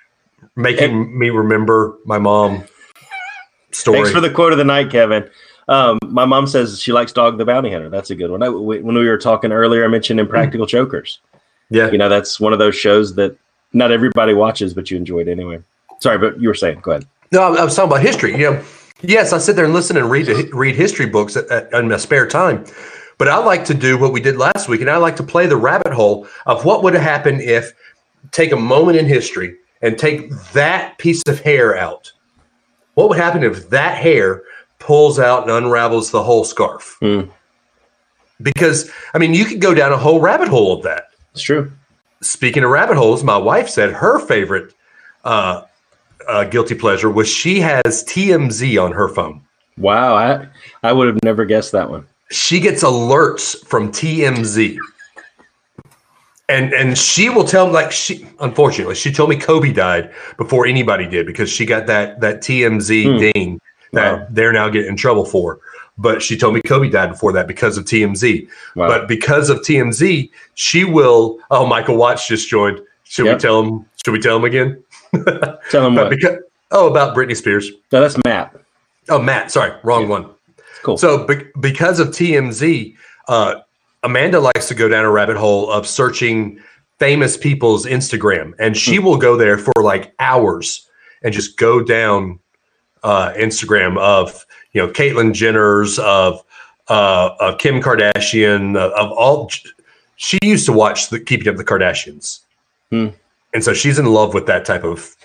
[0.56, 2.64] making me remember my mom
[3.72, 3.98] story.
[3.98, 5.28] Thanks for the quote of the night, Kevin.
[5.68, 7.90] Um, my mom says she likes Dog the Bounty Hunter.
[7.90, 8.42] That's a good one.
[8.42, 11.20] I, when we were talking earlier, I mentioned Impractical Jokers.
[11.70, 13.36] Yeah, You know, that's one of those shows that
[13.72, 15.60] not everybody watches, but you enjoyed anyway.
[16.00, 17.06] Sorry, but you were saying, go ahead.
[17.32, 18.32] No, I was talking about history.
[18.32, 18.64] You know,
[19.02, 21.96] yes, I sit there and listen and read read history books at, at, in my
[21.96, 22.64] spare time.
[23.18, 25.46] But I like to do what we did last week, and I like to play
[25.46, 27.72] the rabbit hole of what would have happened if
[28.30, 32.12] take a moment in history and take that piece of hair out.
[32.94, 34.42] What would happen if that hair
[34.78, 36.96] pulls out and unravels the whole scarf?
[37.00, 37.22] Hmm.
[38.40, 41.05] Because I mean, you could go down a whole rabbit hole of that
[41.36, 41.70] It's true.
[42.22, 44.72] speaking of rabbit holes, my wife said her favorite
[45.24, 45.64] uh,
[46.26, 49.42] uh, guilty pleasure was she has TMZ on her phone.
[49.76, 50.48] Wow, I
[50.82, 52.06] I would have never guessed that one.
[52.30, 54.78] She gets alerts from TMZ.
[56.48, 60.64] And and she will tell me like she unfortunately she told me Kobe died before
[60.66, 63.18] anybody did because she got that that TMZ Hmm.
[63.18, 63.60] ding
[63.92, 64.26] that Wow.
[64.30, 65.58] they're now getting in trouble for.
[65.98, 68.46] But she told me Kobe died before that because of TMZ.
[68.74, 68.88] Wow.
[68.88, 71.38] But because of TMZ, she will.
[71.50, 72.80] Oh, Michael Watts just joined.
[73.04, 73.36] Should Yep.
[73.36, 73.86] we tell him?
[74.04, 74.82] Should we tell him again?
[75.70, 76.10] Tell But what.
[76.10, 76.38] because
[76.72, 77.70] oh, about Britney Spears.
[77.92, 78.54] No, that's Matt.
[79.08, 79.50] Oh, Matt.
[79.50, 80.28] Sorry, wrong one.
[80.82, 80.98] Cool.
[80.98, 82.94] So be- because of TMZ,
[83.28, 83.56] uh,
[84.02, 86.60] Amanda likes to go down a rabbit hole of searching
[86.98, 90.86] famous people's Instagram, and she will go there for like hours
[91.22, 92.38] and just go down
[93.02, 94.44] uh, Instagram of
[94.76, 96.44] you know Caitlyn Jenner's of
[96.88, 99.50] uh, of Kim Kardashian of, of all.
[100.16, 102.40] She used to watch the Keeping Up the Kardashians,
[102.90, 103.08] Hmm.
[103.54, 105.16] and so she's in love with that type of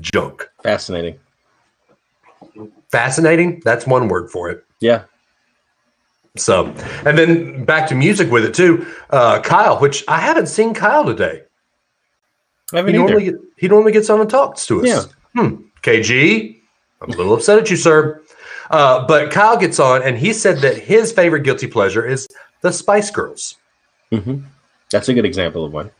[0.00, 0.48] junk.
[0.62, 1.18] Fascinating.
[2.90, 3.60] Fascinating.
[3.64, 4.64] That's one word for it.
[4.80, 5.04] Yeah.
[6.36, 6.66] So,
[7.06, 8.86] and then back to music with it too.
[9.10, 11.42] Uh, Kyle, which I haven't seen Kyle today.
[12.72, 13.12] I haven't He either.
[13.12, 14.86] normally he normally gets on and talks to us.
[14.88, 15.02] Yeah.
[15.40, 15.54] Hmm.
[15.82, 16.60] KG,
[17.00, 18.20] I'm a little upset at you, sir.
[18.70, 22.26] Uh, but Kyle gets on and he said that his favorite guilty pleasure is
[22.62, 23.56] the Spice Girls.
[24.10, 24.38] hmm
[24.90, 25.90] That's a good example of one.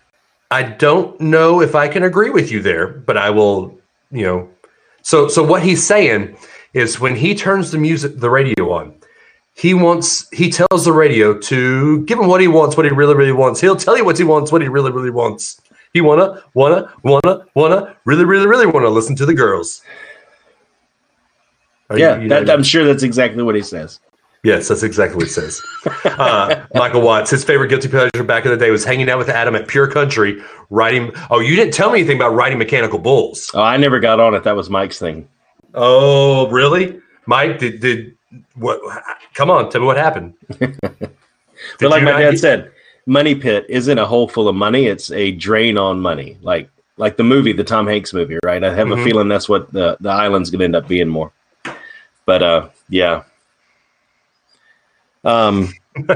[0.50, 3.78] I don't know if I can agree with you there, but I will,
[4.10, 4.48] you know.
[5.02, 6.36] So so what he's saying
[6.72, 8.94] is when he turns the music the radio on,
[9.54, 13.14] he wants he tells the radio to give him what he wants, what he really,
[13.14, 13.60] really wants.
[13.60, 15.60] He'll tell you what he wants, what he really, really wants.
[15.92, 19.82] He wanna, wanna, wanna, wanna, really, really, really wanna listen to the girls.
[21.94, 24.00] Are yeah, you- you that, I'm sure that's exactly what he says.
[24.42, 25.62] Yes, that's exactly what he says.
[26.04, 29.28] Uh, Michael Watts, his favorite guilty pleasure back in the day was hanging out with
[29.28, 31.10] Adam at Pure Country, riding.
[31.30, 33.50] Oh, you didn't tell me anything about riding mechanical bulls.
[33.54, 34.44] Oh, I never got on it.
[34.44, 35.26] That was Mike's thing.
[35.74, 37.00] Oh, really?
[37.26, 38.16] Mike, did did
[38.54, 38.80] what?
[39.34, 40.34] Come on, tell me what happened.
[41.80, 42.72] But like my dad get- said,
[43.06, 46.36] money pit isn't a hole full of money; it's a drain on money.
[46.42, 48.62] Like like the movie, the Tom Hanks movie, right?
[48.62, 49.00] I have Mhm.
[49.00, 51.32] a feeling that's what the the island's going to end up being more.
[52.26, 53.22] But uh, yeah.
[55.24, 55.72] Um.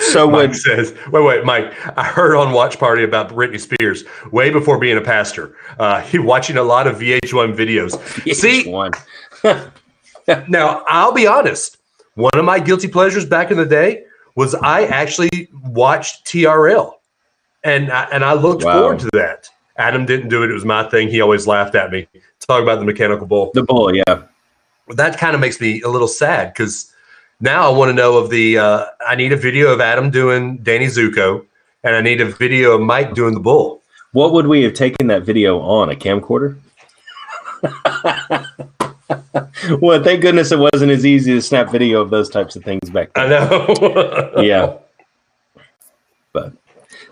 [0.00, 1.74] So Mike would says, wait, wait, Mike.
[1.98, 5.56] I heard on Watch Party about Britney Spears way before being a pastor.
[5.78, 8.34] Uh, he watching a lot of VH1 videos.
[8.34, 8.92] See, one?
[10.48, 11.76] Now, I'll be honest.
[12.14, 14.04] One of my guilty pleasures back in the day
[14.36, 16.94] was I actually watched TRL,
[17.62, 18.80] and I, and I looked Wow.
[18.80, 19.50] forward to that.
[19.76, 21.08] Adam didn't do it; it was my thing.
[21.08, 22.06] He always laughed at me.
[22.48, 23.50] Talk about the mechanical bull.
[23.52, 24.22] The bull, yeah.
[24.88, 26.92] That kind of makes me a little sad because
[27.40, 28.58] now I want to know of the.
[28.58, 31.44] Uh, I need a video of Adam doing Danny Zuko,
[31.82, 33.82] and I need a video of Mike doing the bull.
[34.12, 35.90] What would we have taken that video on?
[35.90, 36.58] A camcorder?
[39.80, 42.88] well, thank goodness it wasn't as easy to snap video of those types of things
[42.90, 43.32] back then.
[43.32, 44.32] I know.
[44.42, 44.74] Yeah.
[46.32, 46.52] But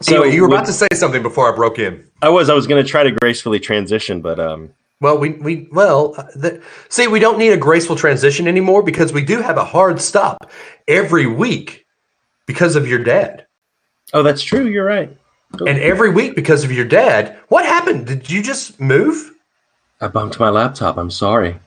[0.08, 2.04] anyway, you were would- about to say something before I broke in.
[2.20, 2.50] I was.
[2.50, 4.70] I was going to try to gracefully transition, but um,
[5.02, 9.12] Well, we we well, uh, the, see, we don't need a graceful transition anymore because
[9.12, 10.48] we do have a hard stop
[10.86, 11.84] every week
[12.46, 13.46] because of your dad,
[14.14, 14.66] oh, that's true.
[14.66, 15.14] You're right.
[15.58, 17.36] and every week because of your dad.
[17.48, 18.06] What happened?
[18.06, 19.32] Did you just move?
[20.00, 20.96] I bumped my laptop.
[20.96, 21.58] I'm sorry.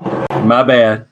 [0.00, 1.06] My bad.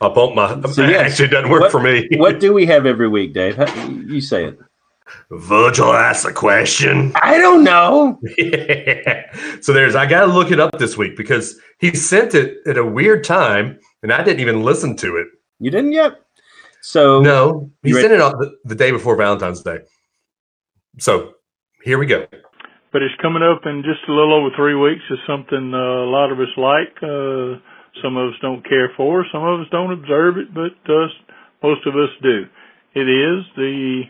[0.00, 0.60] I bumped my.
[0.70, 1.12] So, yes.
[1.12, 2.08] Actually, it doesn't work What- for me.
[2.16, 3.56] What do we have every week, Dave?
[3.56, 4.58] How- You say it.
[5.30, 7.12] Virgil asked a question.
[7.22, 8.18] I don't know.
[9.60, 9.94] so there's.
[9.94, 13.24] I got to look it up this week because he sent it at a weird
[13.24, 15.26] time, and I didn't even listen to it.
[15.58, 16.12] You didn't yet.
[16.80, 19.78] So No, he You sent it on the, the day before Valentine's Day.
[20.98, 21.34] So
[21.82, 22.26] here we go.
[22.92, 25.02] but it's coming up in just a little over three weeks.
[25.10, 26.96] It's something uh, a lot of us like.
[27.02, 27.60] Uh,
[28.02, 29.24] some of us don't care for.
[29.32, 31.06] Some of us don't observe it, but uh,
[31.62, 32.44] most of us do.
[32.94, 34.02] It is the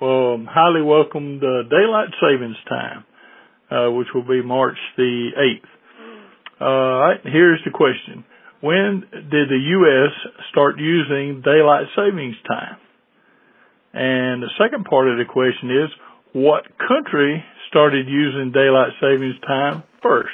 [0.00, 3.04] um, highly welcomed uh, daylight savings time,
[3.70, 5.68] uh, which will be March the eighth.
[6.60, 8.24] All right, here's the question:
[8.60, 10.42] When did the U.S.
[10.50, 12.76] start using daylight savings time?
[13.92, 15.90] And the second part of the question is,
[16.32, 20.32] what country started using daylight savings time first?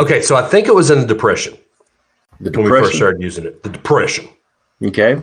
[0.00, 1.56] Okay, so I think it was in the Depression
[2.40, 2.96] the when we first depression.
[2.96, 3.62] started using it.
[3.62, 4.28] The Depression.
[4.82, 5.16] Okay.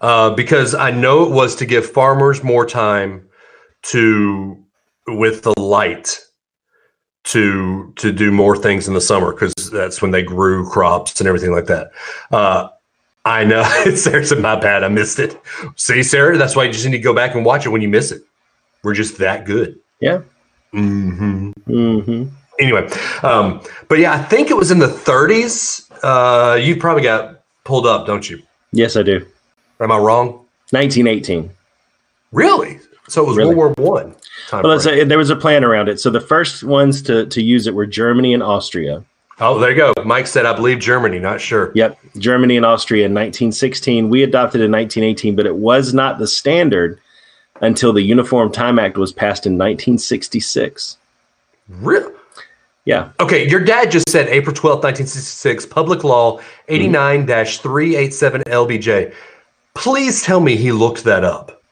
[0.00, 3.28] Uh, because I know it was to give farmers more time
[3.84, 4.62] to,
[5.06, 6.20] with the light,
[7.26, 11.26] to to do more things in the summer because that's when they grew crops and
[11.26, 11.90] everything like that.
[12.30, 12.68] Uh,
[13.24, 13.62] I know
[13.96, 15.40] Sarah said, "My bad, I missed it."
[15.74, 17.88] See, Sarah, that's why you just need to go back and watch it when you
[17.88, 18.22] miss it.
[18.84, 19.78] We're just that good.
[20.00, 20.22] Yeah.
[20.72, 21.50] Mm-hmm.
[21.68, 22.34] Mm-hmm.
[22.60, 22.88] anyway,
[23.22, 25.88] um, but yeah, I think it was in the 30s.
[26.02, 28.42] Uh, you probably got pulled up, don't you?
[28.72, 29.26] Yes, I do.
[29.80, 30.28] Am I wrong?
[30.70, 31.50] 1918.
[32.32, 32.80] Really?
[33.08, 33.54] So it was Really?
[33.54, 34.14] World War One.
[34.52, 36.00] Well, let's say there was a plan around it.
[36.00, 39.04] So the first ones to, to use it were Germany and Austria.
[39.40, 39.92] oh, there you go.
[40.04, 41.18] Mike said, I believe Germany.
[41.18, 41.72] Not sure.
[41.74, 44.08] Yep, Germany and Austria in 1916.
[44.08, 47.00] We adopted in 1918, but it was not the standard
[47.60, 50.96] until the Uniform Time Act was passed in 1966.
[51.68, 52.12] Really?
[52.84, 56.72] Yeah, Okay, your dad just said April 12th, 1966, Public Law mm-hmm.
[56.72, 59.12] 89 387 LBJ.
[59.76, 61.62] Please tell me he looked that up.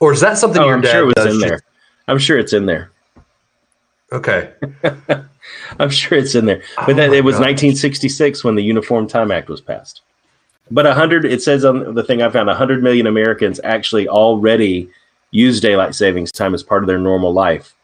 [0.00, 1.60] Or is that something oh, your I'm dad sure it was in there.
[2.08, 2.90] I'm sure it's in there.
[4.12, 4.52] Okay.
[5.78, 6.62] I'm sure it's in there.
[6.76, 7.46] But Oh that, it was gosh.
[7.46, 10.02] 1966 when the Uniform Time Act was passed.
[10.70, 14.88] But 100, it says on the thing I found, 100 million Americans actually already
[15.30, 17.74] use daylight savings time as part of their normal life.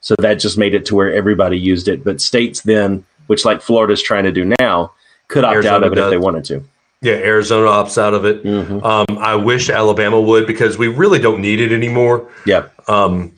[0.00, 2.04] So that just made it to where everybody used it.
[2.04, 4.92] But states then, which like Florida's trying to do now,
[5.26, 6.06] could opt out of it does.
[6.06, 6.64] if they wanted to.
[7.00, 8.42] Yeah, Arizona opts out of it.
[8.44, 8.82] Mhm.
[8.84, 12.28] Um, I wish Alabama would because we really don't need it anymore.
[12.44, 12.64] Yeah.
[12.88, 13.32] Um,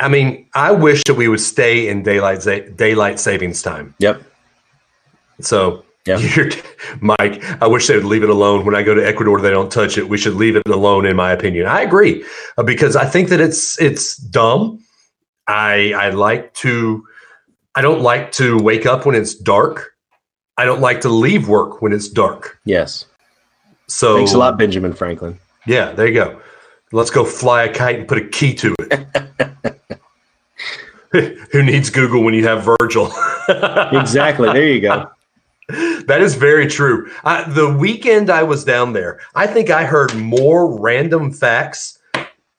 [0.00, 3.94] I- mean, I wish that we would stay in daylight daylight savings time.
[3.98, 4.22] Yep.
[5.40, 6.18] So, Yeah.
[6.36, 6.48] you're,
[7.00, 8.64] Mike, I wish they would leave it alone.
[8.64, 10.08] When I go to Ecuador, they don't touch it.
[10.08, 11.66] We should leave it alone, in my opinion.
[11.66, 12.24] I agree
[12.56, 14.78] uh, because I think that it's it's dumb.
[15.48, 17.04] I I like to.
[17.74, 19.92] I don't like to wake up when it's dark.
[20.58, 22.58] I don't like to leave work when it's dark.
[22.64, 23.06] Yes.
[23.86, 25.38] So Thanks a lot, Benjamin Franklin.
[25.66, 26.40] Yeah, there you go.
[26.90, 29.06] Let's go fly a kite and put a key to it.
[31.52, 33.12] Who needs Google when you have Virgil?
[33.92, 34.52] Exactly.
[34.52, 35.10] There you go.
[36.04, 37.10] that is very true.
[37.24, 41.98] I, the weekend I was down there, I think I heard more random facts,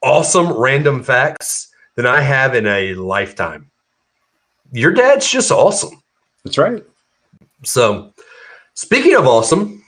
[0.02, 3.70] awesome random facts, than I have in a lifetime.
[4.72, 6.02] Your dad's just awesome.
[6.44, 6.84] That's right.
[7.64, 8.14] So,
[8.74, 9.84] speaking of awesome,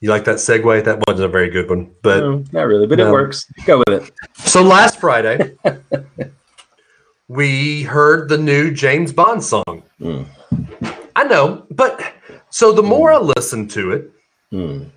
[0.00, 0.84] you like that segue?
[0.84, 3.46] That wasn't a very good one, but No, not really, but it works.
[3.64, 4.12] Go with it.
[4.36, 5.56] So last Friday,
[7.28, 9.82] we heard the new James Bond song.
[10.00, 10.26] Mm.
[11.16, 12.12] I know, but
[12.50, 14.10] so the more I listen to it,
[14.52, 14.90] Mm.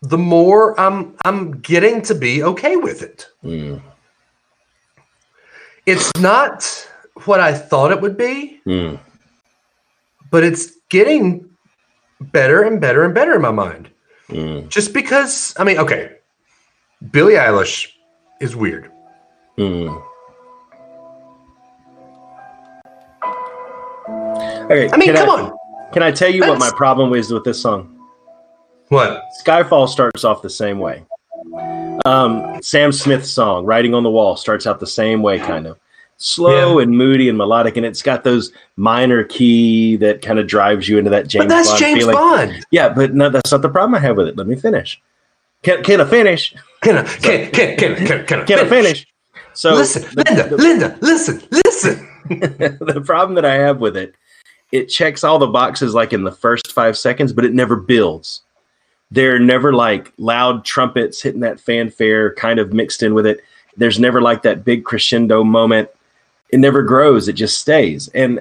[0.00, 3.28] the more I'm I'm getting to be okay with it.
[3.44, 3.82] Mm.
[5.84, 6.64] It's not
[7.26, 8.98] what I thought it would be, Mm.
[10.30, 11.44] but it's getting
[12.20, 13.90] better and better and better in my mind.
[14.28, 14.68] Mm.
[14.68, 16.12] Just because, I mean, okay,
[17.10, 17.88] Billie Eilish
[18.40, 18.92] is weird.
[19.58, 20.00] Mm.
[24.66, 25.52] Okay, I mean, come on.
[25.92, 27.90] Can I tell you what my problem is with this song?
[28.88, 29.20] What?
[29.44, 31.04] Skyfall starts off the same way.
[32.04, 35.76] Um, Sam Smith's song, Writing on the Wall, starts out the same way, kind of
[36.16, 40.88] slow and moody and melodic, and it's got those minor key that kind of drives
[40.88, 42.14] you into that James but that's Bond James feeling.
[42.14, 42.66] Bond.
[42.70, 44.36] Yeah, but no, that's not the problem I have with it.
[44.36, 45.00] Let me finish.
[45.62, 46.54] Can, can I finish?
[46.82, 49.06] Can I, can, can, can, can, can, I Can I finish?
[49.54, 52.08] So listen, the- Linda, the- Linda, listen, listen.
[52.28, 54.14] the problem that I have with it,
[54.72, 58.42] it checks all the boxes like in the first five seconds, but it never builds.
[59.10, 63.40] They're never like loud trumpets hitting that fanfare kind of mixed in with it.
[63.76, 65.88] There's never like that big crescendo moment.
[66.50, 68.08] It never grows, it just stays.
[68.14, 68.40] And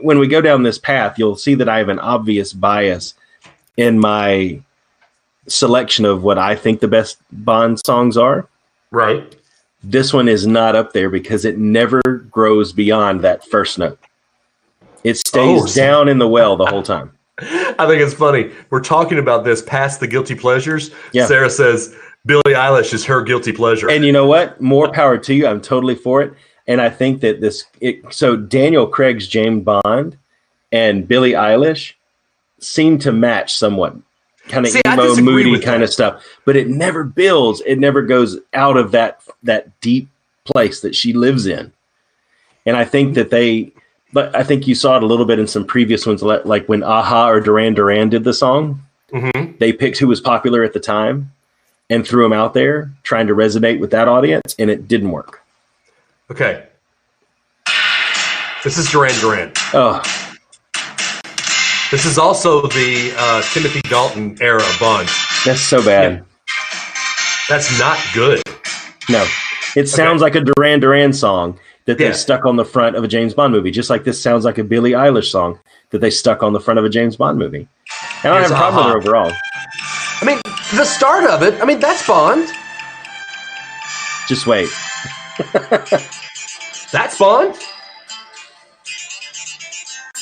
[0.00, 3.14] when we go down this path, you'll see that I have an obvious bias
[3.76, 4.60] in my
[5.48, 8.48] selection of what I think the best Bond songs are
[8.90, 9.34] Right.
[9.82, 13.98] this one is not up there because it never grows beyond that first note.
[15.02, 17.12] It stays Oh, down in the well the whole time.
[17.40, 18.52] I think it's funny.
[18.70, 20.90] We're talking about this past the guilty pleasures.
[21.12, 21.26] Yeah.
[21.26, 21.94] Sarah says
[22.24, 23.90] Billie Eilish is her guilty pleasure.
[23.90, 24.60] And you know what?
[24.60, 25.46] More power to you.
[25.46, 26.32] I'm totally for it.
[26.66, 30.16] And I think that this it, so Daniel Craig's James Bond
[30.72, 31.92] and Billie Eilish
[32.58, 33.96] seem to match somewhat.
[34.48, 35.88] Kind of emo, moody kind that.
[35.88, 36.24] of stuff.
[36.44, 37.62] But it never builds.
[37.66, 40.08] It never goes out of that that deep
[40.44, 41.72] place that she lives in.
[42.66, 43.72] And I think that they
[44.12, 46.82] but I think you saw it a little bit in some previous ones, like when
[46.82, 48.80] a-ha or Duran Duran did the song.
[49.12, 49.58] Mhm.
[49.58, 51.30] They picked who was popular at the time
[51.90, 55.40] and threw them out there, trying to resonate with that audience, and it didn't work.
[56.30, 56.66] Okay.
[58.62, 59.52] This is Duran Duran.
[59.74, 60.00] Oh,
[61.90, 65.08] This is also the uh, Timothy Dalton era Bond.
[65.44, 66.24] that's so bad.
[67.48, 68.40] That's not good.
[69.10, 69.26] No,
[69.76, 72.12] it sounds like a Duran Duran song that they Yeah.
[72.12, 74.64] stuck on the front of a James Bond movie, just like this sounds like a
[74.64, 75.58] Billie Eilish song
[75.90, 77.68] that they stuck on the front of a James Bond movie.
[78.24, 79.20] And I don't Here's have a problem with it Aha.
[79.26, 79.32] overall.
[80.22, 80.40] I mean,
[80.74, 82.48] the start of it, I mean, that's Bond.
[84.26, 84.70] Just wait.
[86.92, 87.56] That's Bond.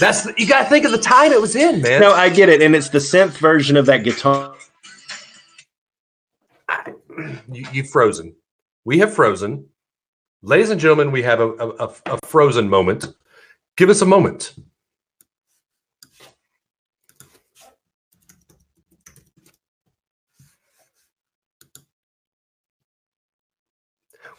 [0.01, 2.01] That's you got to think of the time it was in, man.
[2.01, 4.55] No, I get it, and it's the synth version of that guitar.
[7.53, 8.35] you, you've frozen.
[8.85, 9.66] We have frozen.
[10.42, 13.07] Ladies and gentlemen, we have a, a- a frozen moment.
[13.77, 14.55] Give us a moment.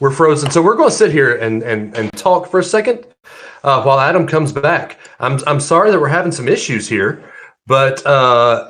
[0.03, 0.51] We're frozen.
[0.51, 3.07] So we're going to sit here and, and, and talk for a second
[3.63, 4.99] uh, while Adam comes back.
[5.21, 7.23] I'm, I'm sorry that we're having some issues here,
[7.67, 8.69] but uh,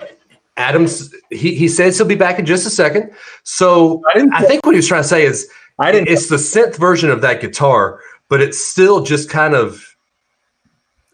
[0.57, 3.13] Adam's he, he says he'll be back in just a second.
[3.41, 6.09] So I didn't- I think what he was trying to say is I didn't.
[6.09, 9.83] it's the synth version of that guitar, but it's still just kind of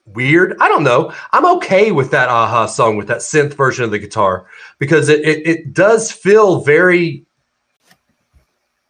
[0.06, 0.58] weird.
[0.60, 1.14] I don't know.
[1.32, 4.48] I'm okay with that a-ha song with that synth version of the guitar
[4.80, 7.26] because it it, it does feel very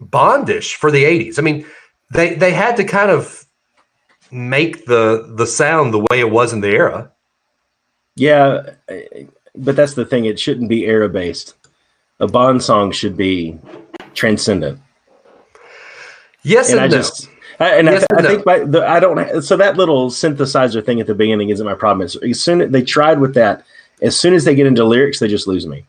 [0.02, 1.40] bondish for the 80s.
[1.40, 1.66] I mean,
[2.12, 3.46] they they had to kind of
[4.32, 7.12] make the the sound the way it was in the era.
[8.16, 8.72] Yeah,
[9.56, 10.26] but that's the thing.
[10.26, 11.56] It shouldn't be era based.
[12.20, 13.58] A Bond song should be
[14.14, 14.80] transcendent.
[16.44, 17.02] Yes and and, I no.
[17.02, 17.30] just
[17.60, 20.86] I, and Yes I, and I think my the, I don't so that little synthesizer
[20.86, 22.06] thing at the beginning isn't my problem.
[22.06, 23.64] It's, as soon they tried with that,
[24.02, 25.86] as soon as they get into lyrics, they just lose me,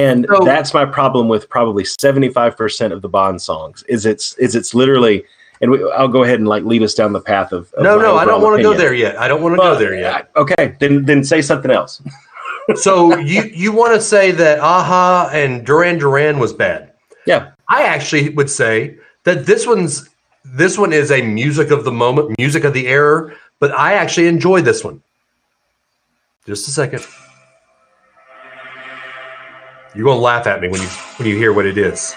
[0.00, 3.82] and So- that's my problem with probably seventy five percent of the Bond songs.
[3.88, 5.24] Is it's is it's literally
[5.60, 7.72] and we, I'll go ahead and like lead us down the path of.
[7.74, 9.18] of No, no, I don't want to go there yet.
[9.18, 10.30] I don't want to go there yet.
[10.36, 12.00] Okay, then then say something else.
[12.76, 16.92] so you you want to say that a-ha and Duran Duran was bad?
[17.26, 20.08] Yeah, I actually would say that this one's
[20.44, 24.28] this one is a music of the moment, music of the era, but I actually
[24.28, 25.02] enjoy this one.
[26.46, 27.04] Just a second.
[29.94, 32.14] You're gonna laugh at me when you when you hear what it is.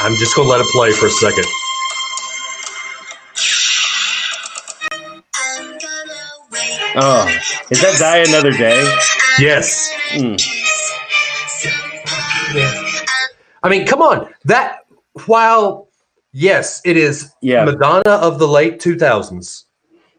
[0.00, 1.46] I'm just gonna let it play for a second.
[6.96, 7.26] Oh,
[7.70, 8.80] is that Die Another Day?
[9.38, 9.92] Yes.
[10.12, 10.40] Mm.
[13.62, 14.32] I mean, come on.
[14.44, 14.80] That
[15.26, 15.88] while
[16.32, 17.64] yes, it is Yeah.
[17.64, 19.64] Madonna of the late 2000s,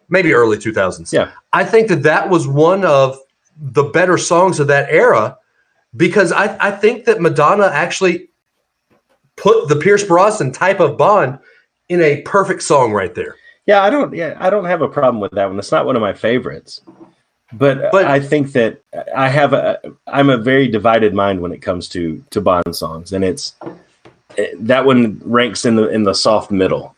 [0.09, 1.11] maybe early 2000s.
[1.11, 1.31] Yeah.
[1.53, 3.17] I think that that was one of
[3.57, 5.37] the better songs of that era
[5.95, 8.29] because I, I think that Madonna actually
[9.35, 11.39] put the Pierce Brosnan type of Bond
[11.89, 13.35] in a perfect song right there.
[13.65, 14.13] Yeah, I don't.
[14.13, 15.57] Yeah, I don't have a problem with that one.
[15.57, 16.81] It's not one of my favorites,
[17.51, 18.81] but, uh, But- I think that
[19.15, 19.79] I have a.
[20.05, 23.55] I'm a very divided mind when it comes to to Bond songs, and it's
[24.59, 26.94] that one ranks in the in the soft middle.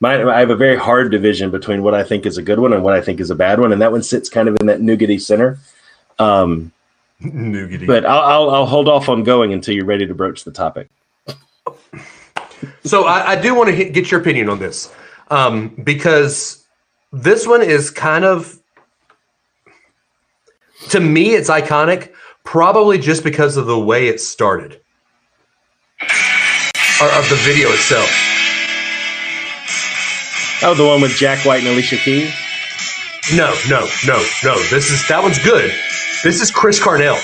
[0.00, 2.72] My, I have a very hard division between what I think is a good one
[2.72, 4.66] and what I think is a bad one, and that one sits kind of in
[4.66, 5.58] that nougaty center.
[6.18, 6.72] Um,
[7.22, 7.86] Nougaty.
[7.86, 10.88] but I'll, I'll I'll hold off on going until you're ready to broach the topic.
[12.84, 14.92] So I, I do want to get your opinion on this
[15.30, 16.66] um, because
[17.12, 18.58] this one is kind of,
[20.88, 22.12] to me, it's iconic,
[22.44, 24.80] probably just because of the way it started,
[26.00, 28.29] or of the video itself.
[30.62, 32.32] Oh, the one with Jack White and Alicia Keys.
[33.34, 34.58] No, no, no, no.
[34.70, 35.72] This is that one's good.
[36.22, 37.16] This is Chris Cornell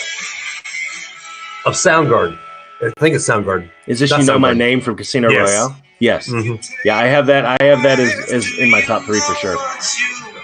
[1.65, 2.39] of Soundgarden.
[2.81, 3.69] I think it's Soundgarden.
[3.87, 5.51] Is this Not you know my name from Casino Yes.
[5.51, 5.77] Royale?
[5.99, 6.29] Yes.
[6.29, 6.67] Mhm.
[6.85, 7.45] Yeah, I have that.
[7.45, 9.57] I have that as, as in my top three for sure.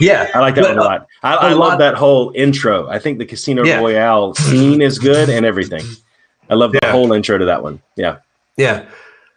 [0.01, 1.07] Yeah, I like that but, one a lot.
[1.23, 2.89] I, I a love lot- that whole intro.
[2.89, 3.79] I think the Casino Yeah.
[3.79, 5.85] Royale scene is good and everything.
[6.51, 6.91] I love the Yeah.
[6.93, 7.81] whole intro to that one.
[7.97, 8.17] Yeah.
[8.57, 8.85] Yeah,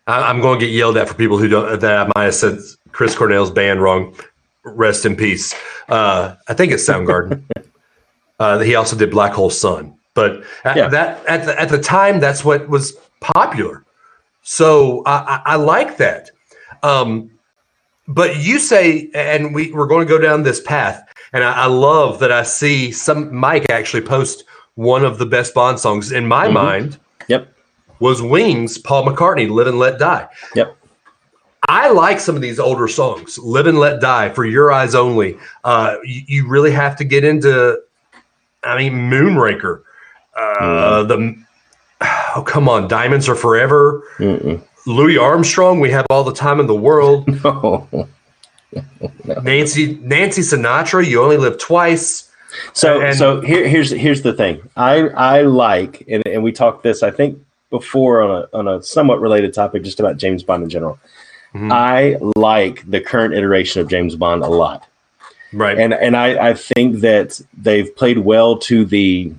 [0.08, 2.36] I, I'm going to get yelled at for people who don't that I might have
[2.36, 2.60] said
[2.96, 4.16] Chris Cornell's band wrong.
[4.64, 5.54] Rest in peace.
[5.90, 7.44] Uh, I think it's Soundgarden.
[8.40, 10.88] uh, he also did Black Hole Sun, but at Yeah.
[10.88, 13.84] that at the, at the time, that's what was popular.
[14.44, 16.32] So I, I, I like that.
[16.84, 17.30] Um,
[18.08, 21.66] but you say, and we we're going to go down this path, and I, I
[21.66, 26.26] love that I see some Mike actually post one of the best Bond songs in
[26.28, 26.54] my Mhm.
[26.54, 27.50] mind Yep.
[28.00, 30.28] was Wings, Paul McCartney, Live and Let Die.
[30.56, 30.78] Yep.
[31.68, 35.38] I like some of these older songs, Live and Let Die, For Your Eyes Only.
[35.64, 37.80] Uh, you, you really have to get into,
[38.64, 39.82] I mean, Moonraker.
[40.38, 41.36] Uh, The
[42.36, 44.04] Oh, come on, Diamonds Are Forever.
[44.18, 44.62] Mm-mm.
[44.86, 47.28] Louis Armstrong, We Have All the Time in the World.
[47.44, 48.10] No.
[49.44, 52.30] Nancy Nancy Sinatra, You Only Live Twice.
[52.74, 54.62] So And- so here, here's here's the thing.
[54.76, 57.40] I I like and, and we talked this I think
[57.70, 61.00] before on a on a somewhat related topic just about James Bond in general.
[61.56, 61.72] Mhm.
[61.72, 64.86] I like the current iteration of James Bond a lot.
[65.54, 65.78] Right.
[65.78, 69.32] and and I, I think that they've played well to the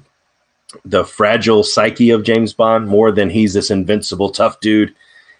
[0.85, 4.95] the fragile psyche of James Bond more than he's this invincible tough dude.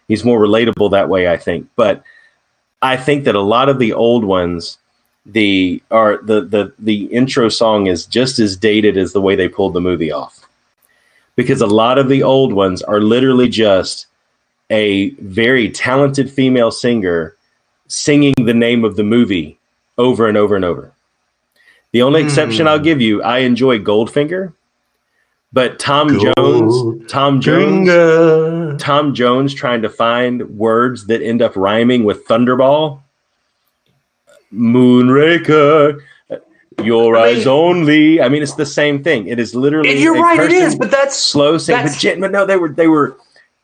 [0.09, 1.67] He's more relatable that way, I think.
[1.77, 2.03] But
[2.83, 4.77] I think that a lot of the old ones,
[5.25, 9.49] the are the the the intro song is just as dated as the way they
[9.49, 10.47] pulled the movie off.
[11.37, 14.07] Because a lot of the old ones are literally just
[14.71, 17.37] a very talented female singer
[17.89, 19.59] singing the name of the movie
[19.99, 20.93] over and over and over.
[21.93, 22.69] The only exception Hmm.
[22.69, 24.53] I'll give you, I enjoy Goldfinger,
[25.53, 28.77] but Tom Gold- Jones, Tom Jones, Finger.
[28.79, 33.01] Tom Jones trying to find words that end up rhyming with Thunderball,
[34.53, 36.01] Moonraker,
[36.85, 38.21] Your I mean- Eyes Only.
[38.21, 39.29] I mean, it's the same thing.
[39.29, 39.99] It is literally.
[40.01, 41.77] You're right, it is, but that's slow sing.
[41.83, 43.17] But, but no, they were they were.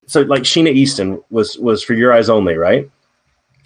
[0.07, 2.91] So like Sheena Easton was was for Your Eyes Only, right?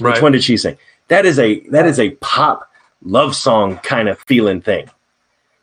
[0.01, 0.12] right.
[0.14, 0.76] Which one did she sing?
[1.09, 2.70] That is a that is a pop
[3.03, 4.84] love song kind of feeling thing.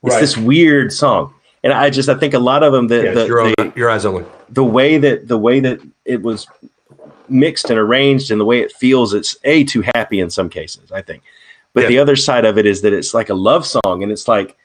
[0.03, 0.19] It's Right.
[0.19, 3.25] this weird song, and I just I think a lot of them the Yes, the,
[3.27, 4.25] your, own- the, your eyes only.
[4.49, 6.47] the way that the way that it was
[7.29, 10.91] mixed and arranged and the way it feels, it's a too happy in some cases.
[10.91, 11.23] I think,
[11.73, 11.89] but Yeah.
[11.89, 14.57] the other side of it is that it's like a love song, and it's like.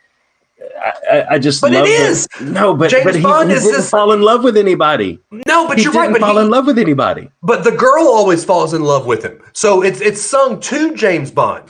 [1.10, 2.26] I, I- just But it is!
[2.40, 5.18] no, but James but he, Bond he is didn't this- fall in love with anybody.
[5.46, 6.20] No, but he you're didn't right.
[6.20, 7.30] But fall he- in love with anybody.
[7.42, 9.40] But the girl always falls in love with him.
[9.52, 11.64] So it's it's sung to James Bond.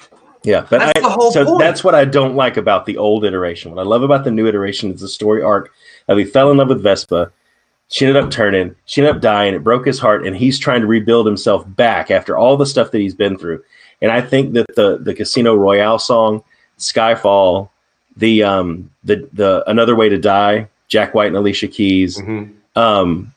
[0.45, 1.59] Yeah, but That's I, the whole so point.
[1.61, 3.75] that's what I don't like about the old iteration.
[3.75, 5.73] What I love about the new iteration is the story arc
[6.07, 7.33] of he fell in love with Vesper.
[7.89, 8.75] She ended up turning.
[8.85, 9.55] She ended up dying.
[9.55, 12.91] It broke his heart, and he's trying to rebuild himself back after all the stuff
[12.93, 13.63] that he's been through.
[14.01, 16.45] And I think that the the Casino Royale song,
[16.79, 17.69] Skyfall,
[18.19, 22.53] the um the the Another Way to Die, Jack White and Alicia Keys, Mhm.
[22.77, 23.33] um,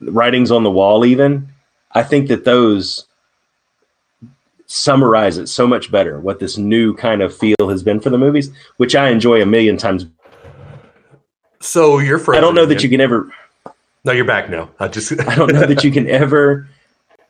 [0.00, 1.04] writings on the wall.
[1.04, 1.48] Even
[1.92, 3.06] I think that those
[4.66, 8.18] summarize it so much better what this new kind of feel has been for the
[8.18, 10.06] movies, which I enjoy a million times.
[11.60, 12.38] So you're frozen.
[12.38, 13.32] I don't know that you can ever.
[14.04, 14.70] No, you're back now.
[14.78, 15.12] I just.
[15.26, 16.68] I don't know that you can ever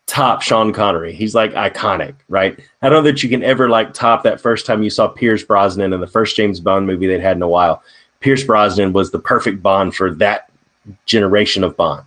[0.09, 1.13] top Sean Connery.
[1.13, 2.59] He's like iconic, right?
[2.83, 5.45] I don't know that you can ever like top that first time you saw Pierce
[5.45, 7.83] Brosnan in the first James Bond movie they'd had in a while.
[8.21, 10.51] Pierce Brosnan was the perfect Bond for that
[11.07, 12.05] generation of Bond.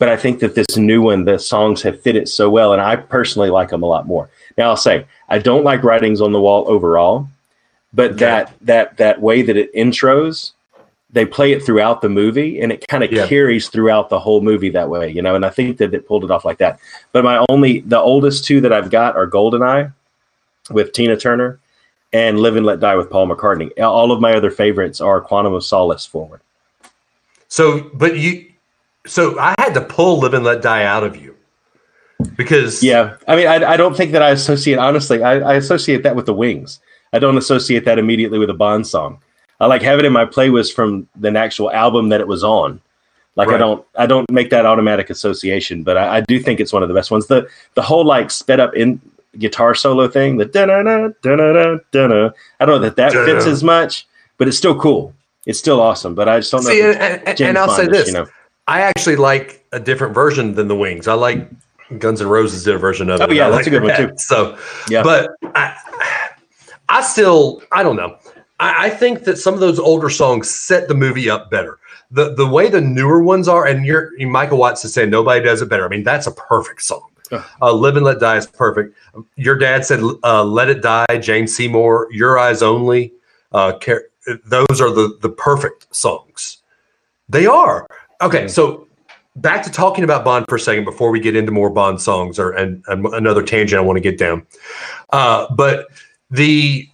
[0.00, 2.80] But I think that this new one, the songs have fit it so well, and
[2.80, 4.30] I personally like them a lot more.
[4.56, 7.28] Now I'll say I don't like writings on the wall overall,
[7.92, 8.18] but Okay.
[8.20, 10.52] that that that way that it intros,
[11.10, 13.26] they play it throughout the movie, and it kind of Yeah.
[13.26, 15.34] carries throughout the whole movie that way, you know.
[15.34, 16.78] And I think that it pulled it off like that.
[17.12, 19.92] But my only, the oldest two that I've got are Goldeneye
[20.70, 21.58] with Tina Turner
[22.12, 23.70] and Live and Let Die with Paul McCartney.
[23.80, 26.40] All of my other favorites are Quantum of Solace forward.
[27.48, 28.44] So, but you.
[29.06, 31.34] So I had to pull "Live and Let Die" out of you
[32.36, 35.22] because Yeah, I mean, I, I don't think that I associate honestly.
[35.22, 36.80] I, I associate that with the Wings.
[37.14, 39.22] I don't associate that immediately with a Bond song.
[39.60, 42.80] I like have it in my playlist from the actual album that it was on.
[43.36, 46.72] Like I don't I don't make that automatic association, but I, I do think it's
[46.72, 47.28] one of the best ones.
[47.28, 49.00] The the whole like sped up in
[49.38, 52.30] guitar solo thing, the da da da da da da.
[52.58, 55.14] I don't know that that fits as much, but it's still cool.
[55.46, 56.70] It's still awesome, but I just don't know.
[56.70, 58.26] See, if and, and, and I'll say this: you know.
[58.66, 61.06] I actually like a different version than the Wings.
[61.06, 61.48] I like
[61.98, 63.30] Guns N' Roses did a version of oh, it.
[63.30, 64.10] Oh, yeah, I that's like a good one, that.
[64.10, 64.18] too.
[64.18, 64.58] So,
[64.90, 65.02] Yeah.
[65.02, 65.76] but I,
[66.88, 68.18] I still, I don't know.
[68.60, 71.78] I, I think that some of those older songs set the movie up better.
[72.10, 75.60] The the way the newer ones are, and you're Michael Watts is saying nobody does
[75.62, 75.84] it better.
[75.84, 77.08] I mean, that's a perfect song.
[77.60, 78.96] Uh, Live and Let Die is perfect.
[79.36, 83.12] Your dad said, uh, "Let It Die." Jane Seymour, "Your Eyes Only."
[83.52, 84.04] Uh, Car-
[84.46, 86.58] those are the the perfect songs.
[87.28, 87.86] They are
[88.22, 88.48] okay.
[88.48, 88.86] So
[89.36, 92.38] back to talking about Bond for a second before we get into more Bond songs
[92.38, 94.46] or and, and another tangent I want to get down.
[95.10, 95.88] Uh, but
[96.30, 96.88] the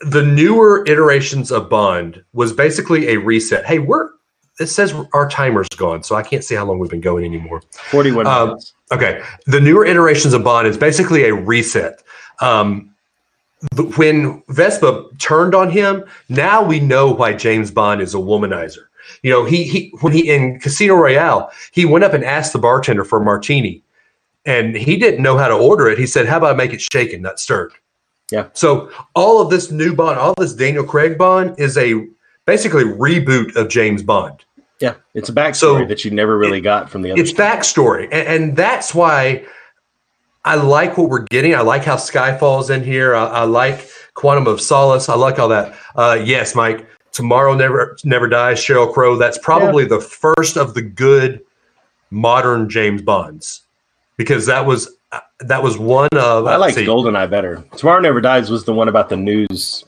[0.00, 3.66] the newer iterations of Bond was basically a reset.
[3.66, 4.10] Hey, we're
[4.58, 7.62] it says our timer's gone, so I can't see how long we've been going anymore.
[7.70, 8.74] Forty one Um, minutes.
[8.92, 12.02] Okay, the newer iterations of Bond is basically a reset.
[12.40, 12.94] Um,
[13.96, 18.84] when Vesper turned on him, now we know why James Bond is a womanizer.
[19.22, 22.58] You know, he he when he in Casino Royale, he went up and asked the
[22.58, 23.82] bartender for a martini,
[24.46, 25.98] and he didn't know how to order it.
[25.98, 27.72] He said, "How about I make it shaken, not stirred?"
[28.30, 28.48] Yeah.
[28.52, 32.06] So all of this new Bond, all this Daniel Craig Bond, is a
[32.46, 34.44] basically reboot of James Bond.
[34.80, 37.20] Yeah, it's a backstory so that you never really got from the other.
[37.20, 39.44] It's backstory, and, and that's why
[40.46, 41.54] I like what we're getting.
[41.54, 43.14] I like how Skyfall's in here.
[43.14, 45.10] I, I like Quantum of Solace.
[45.10, 45.76] I like all that.
[45.96, 46.88] Uh, yes, Mike.
[47.12, 48.58] Tomorrow never never dies.
[48.58, 49.16] Sheryl Crow.
[49.16, 51.42] That's probably the first of the good
[52.10, 53.62] modern James Bonds,
[54.16, 54.96] because that was
[55.40, 56.46] that was one of.
[56.46, 57.64] I like Goldeneye better.
[57.76, 59.84] Tomorrow Never Dies was the one about the news.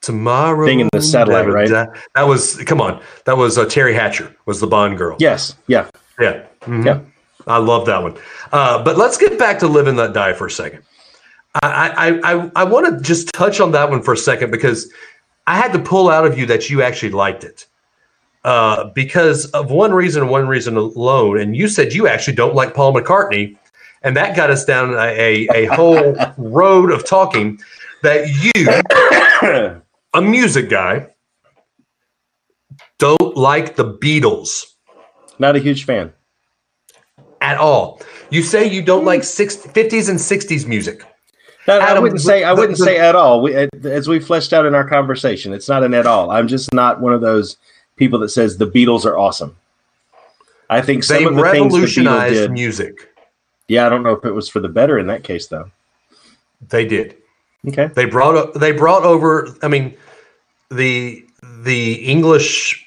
[0.00, 1.68] Tomorrow thing in the satellite, right?
[2.14, 3.00] That was come on.
[3.24, 5.16] That was uh, Teri Hatcher was the Bond girl.
[5.20, 6.44] Yes, yeah, Yeah.
[6.62, 6.84] Mhm.
[6.84, 7.00] Yeah.
[7.46, 8.16] I love that one.
[8.52, 10.82] Uh, but let's get back to Live and Let Die for a second.
[11.62, 14.90] I, I, I, I want to just touch on that one for a second because
[15.46, 17.66] I had to pull out of you that you actually liked it.
[18.44, 21.38] Uh, because of one reason and one reason alone.
[21.38, 23.56] And you said you actually don't like Paul McCartney.
[24.04, 27.60] And that got us down a, a, a whole road of talking
[28.02, 29.80] that you,
[30.14, 31.08] a music guy,
[32.98, 34.72] don't like the Beatles
[35.42, 36.12] not a huge fan.
[37.40, 38.00] at all.
[38.30, 41.04] You say you don't like six, 50s and 60s music.
[41.68, 42.42] No, I wouldn't say.
[42.42, 43.40] I wouldn't the- say at all.
[43.42, 46.30] We, as we fleshed out in our conversation, it's not an at all.
[46.30, 47.56] I'm just not one of those
[47.96, 49.56] people that says the Beatles are awesome.
[50.70, 52.52] I think some of the things the Beatles revolutionized did.
[52.52, 53.11] music.
[53.72, 55.70] Yeah, I don't know if it was for the better in that case, though.
[56.68, 57.16] They did.
[57.68, 57.88] Okay.
[57.94, 59.48] They brought o- they brought over.
[59.62, 59.94] I mean,
[60.70, 61.24] the
[61.62, 62.86] the English,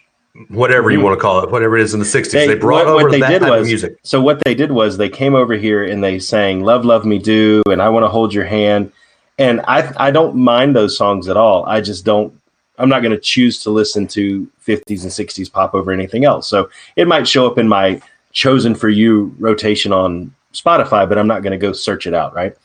[0.50, 1.04] whatever you Mhm.
[1.04, 2.46] want to call it, whatever it is in the 60s.
[2.48, 3.98] They, brought what, over what they that did type was of music.
[4.04, 7.18] so what they did was they came over here and they sang "Love, Love Me
[7.18, 8.92] Do" and "I Want to Hold Your Hand,"
[9.40, 11.66] and I I don't mind those songs at all.
[11.66, 12.32] I just don't.
[12.78, 16.48] I'm not going to choose to listen to 50s and 60s pop over anything else.
[16.48, 18.02] So it might show up in my
[18.34, 22.34] chosen for you rotation on Spotify, but I'm not going to go search it out.
[22.34, 22.56] Right?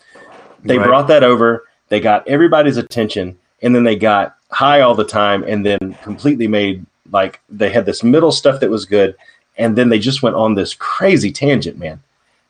[0.64, 0.86] They Right.
[0.86, 1.64] brought that over.
[1.88, 6.46] They got everybody's attention, and then they got high all the time, and then completely
[6.46, 9.16] made like they had this middle stuff that was good,
[9.58, 12.00] and then they just went on this crazy tangent, man.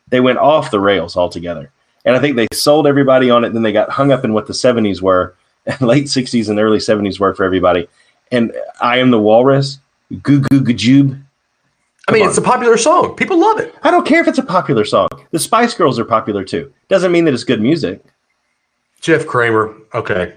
[0.08, 1.70] They went off the rails altogether.
[2.04, 3.52] And I think they sold everybody on it.
[3.52, 5.34] Then they got hung up in what the 70s were,
[5.80, 7.88] late 60s and early 70s were for everybody.
[8.32, 9.78] And I Am the Walrus,
[10.22, 11.20] Goo Goo Gajoob.
[12.10, 13.14] I mean, Come it's a popular song.
[13.14, 13.74] People love it.
[13.82, 15.08] I don't care if it's a popular song.
[15.30, 16.72] The Spice Girls are popular too.
[16.88, 18.02] Doesn't mean that it's good music.
[19.00, 19.74] Jeff Kramer.
[19.94, 20.34] Okay.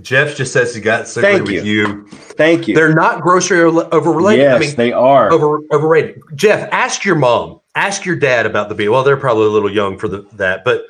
[0.00, 1.86] Jeff just says he got sickly Thank with you.
[1.88, 2.08] you.
[2.08, 2.74] Thank you.
[2.74, 4.42] They're not grocery overrated.
[4.42, 5.30] yes, I mean, they are.
[5.30, 6.22] over overrated.
[6.34, 8.90] Jeff, ask your mom, ask your dad about the Beatles.
[8.92, 10.86] Well, they're probably a little young for the, that, but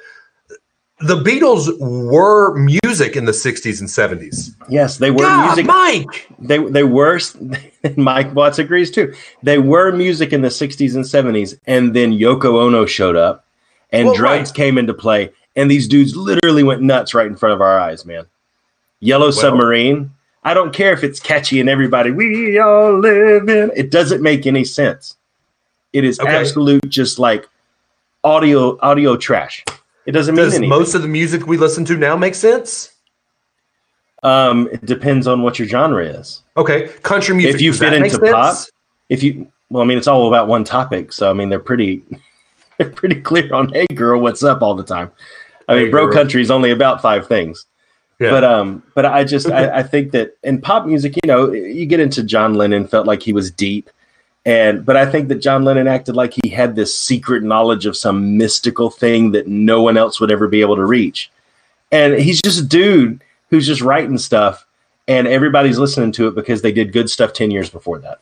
[1.07, 4.55] the Beatles were music in the 60s and 70s.
[4.69, 5.67] yes, they were God, music.
[5.67, 6.27] Mike.
[6.39, 7.21] They they were.
[7.97, 9.13] Mike Watts agrees too.
[9.43, 13.45] They were music in the '60s and '70s, and then Yoko Ono showed up,
[13.91, 14.57] and Well, drugs right.
[14.57, 18.05] came into play, and these dudes literally went nuts right in front of our eyes,
[18.07, 18.27] man.
[19.01, 20.11] Yellow Submarine.
[20.45, 23.71] I don't care if it's catchy and everybody we all live in.
[23.77, 25.17] It doesn't make any sense.
[25.93, 26.35] It is Okay.
[26.37, 27.49] absolute, just like
[28.25, 29.65] audio audio trash.
[30.07, 30.69] It doesn't mean Does anything.
[30.69, 32.91] most of the music we listen to now make sense?
[34.23, 36.43] um, it depends on what your genre is.
[36.57, 37.57] Okay, country music.
[37.57, 38.71] If you fit into pop, sense?
[39.09, 41.13] if you well, I mean, it's all about one topic.
[41.13, 42.03] So I mean, they're pretty
[42.79, 45.11] they're pretty clear on "Hey, girl, what's up?" all the time.
[45.69, 46.15] I mean, Hey, bro, girl.
[46.15, 47.67] country is only about five things.
[48.21, 48.31] Yeah.
[48.31, 51.87] But um, but I just I, I think that in pop music, you know, you
[51.87, 53.91] get into John Lennon, felt like he was deep,
[54.45, 57.97] and but I think that John Lennon acted like he had this secret knowledge of
[57.97, 61.31] some mystical thing that no one else would ever be able to reach,
[61.91, 64.67] and he's just a dude who's just writing stuff,
[65.07, 68.21] and everybody's listening to it because they did good stuff ten years before that.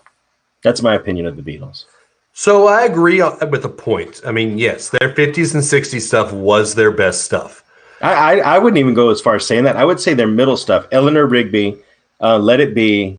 [0.62, 1.84] That's my opinion of the Beatles.
[2.32, 4.20] So I agree with the point.
[4.26, 7.64] I mean, yes, their 50s and 60s stuff was their best stuff.
[8.00, 9.76] I, I, I wouldn't even go as far as saying that.
[9.76, 11.76] I would say their middle stuff, Eleanor Rigby,
[12.20, 13.18] uh, Let It Be,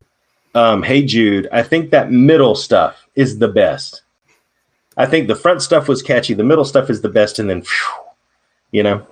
[0.56, 1.48] um, Hey Jude.
[1.52, 4.02] I think that middle stuff is the best.
[4.98, 6.34] I think the front stuff was catchy.
[6.34, 7.64] The middle stuff is the best, and then,
[8.72, 9.06] you know,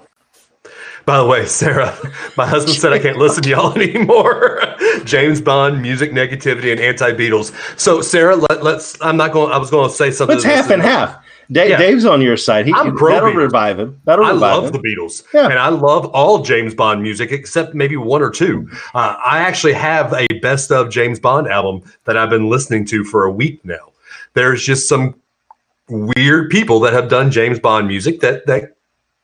[1.06, 1.98] By the way, Sarah,
[2.38, 4.62] my husband said I can't listen to y'all anymore.
[5.06, 7.52] James Bond, music negativity, and anti Beatles.
[7.80, 9.02] So, Sarah, let, let's.
[9.02, 9.52] I'm not going.
[9.52, 10.36] I was going to say something.
[10.36, 11.16] it's half and half.
[11.52, 11.78] Dave, Yeah.
[11.80, 12.68] Dave's on your side.
[12.68, 13.36] He, I'm pro that'll Beatles.
[13.38, 14.00] revive him.
[14.06, 14.72] That'll I revive love him.
[14.74, 15.46] the Beatles, Yeah.
[15.50, 18.70] and I love all James Bond music except maybe one or two.
[18.94, 23.04] Uh, I actually have a best of James Bond album that I've been listening to
[23.04, 23.92] for a week now.
[24.36, 25.16] There's just some
[25.90, 28.76] weird people that have done James Bond music that that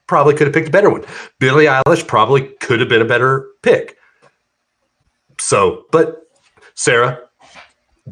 [0.07, 1.03] probably could have picked a better one.
[1.39, 3.97] Billie Eilish probably could have been a better pick.
[5.37, 6.27] So, but
[6.73, 7.19] Sarah,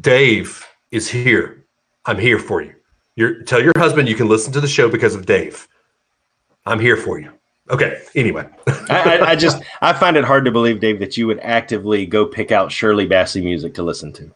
[0.00, 1.64] Dave is here.
[2.06, 2.74] I'm here for you.
[3.16, 5.68] You're, tell your husband you can listen to the show because of Dave.
[6.66, 7.30] I'm here for you.
[7.70, 8.00] Okay.
[8.14, 11.38] Anyway, I, I, I just I find it hard to believe, Dave, that you would
[11.40, 14.30] actively go pick out Shirley Bassey music to listen to.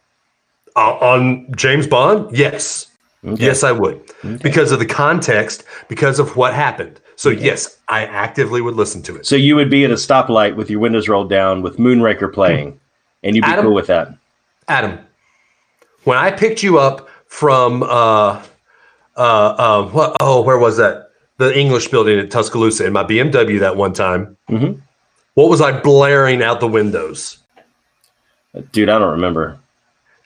[0.75, 2.87] uh, on James Bond, yes,
[3.25, 3.43] Okay.
[3.45, 4.01] yes, I would
[4.41, 7.01] because of the context, because of what happened.
[7.17, 9.25] So yes, I actively would listen to it.
[9.25, 12.79] So you would be at a stoplight with your windows rolled down with Moonraker playing,
[13.23, 13.65] and you'd be Adam?
[13.65, 14.15] cool with that.
[14.69, 14.97] Adam,
[16.05, 18.41] when I picked you up from uh,
[19.19, 20.15] uh, uh, what?
[20.19, 21.09] Oh, where was that?
[21.37, 24.35] The English building at Tuscaloosa in my BMW that one time.
[24.49, 24.81] Mhm.
[25.35, 27.37] What was I blaring out the windows?
[28.71, 29.57] Dude, I don't remember.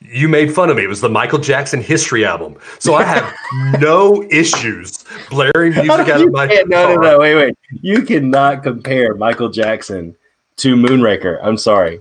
[0.00, 0.84] You made fun of me.
[0.84, 2.56] It was the Michael Jackson History album.
[2.78, 3.32] So I have
[3.80, 7.54] no issues blaring music out of my can't- no, no, no, wait, wait.
[7.80, 10.16] You cannot compare Michael Jackson
[10.56, 11.38] to Moonraker.
[11.42, 12.00] I'm sorry.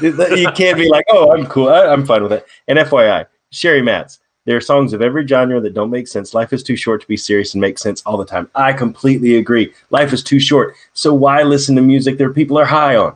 [0.00, 0.12] You
[0.54, 1.68] can't be like, oh, I'm cool.
[1.68, 2.46] I, I'm fine with it.
[2.66, 6.32] And FYI, Sherry Matz, there are songs of every genre that don't make sense.
[6.32, 8.48] Life is too short to be serious and make sense all the time.
[8.54, 9.74] I completely agree.
[9.90, 10.74] Life is too short.
[10.94, 13.14] So why listen to music that people are high on?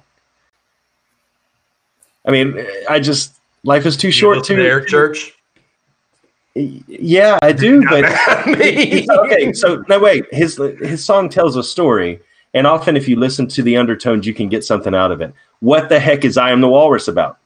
[2.27, 3.33] I mean, I just
[3.65, 5.33] life is too You short to Air Church.
[6.55, 8.05] Yeah, I do, but
[8.47, 12.21] okay, so no wait, his his song tells a story,
[12.53, 15.33] and often if you listen to the undertones, you can get something out of it.
[15.61, 17.39] What the heck is "I Am the Walrus" about?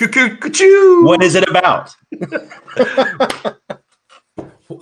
[0.00, 1.94] What is it about?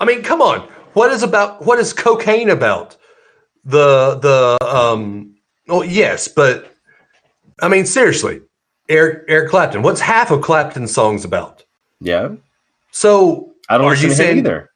[0.01, 0.61] I mean, come on.
[0.95, 1.65] What is about?
[1.65, 2.97] What is cocaine about?
[3.65, 5.35] The the um.
[5.69, 6.73] Oh yes, but
[7.61, 8.41] I mean seriously,
[8.89, 9.83] Eric Eric Clapton.
[9.83, 11.65] What's half of Clapton's songs about?
[12.01, 12.31] Yeah,
[12.93, 14.71] So I don't Are you saying- either.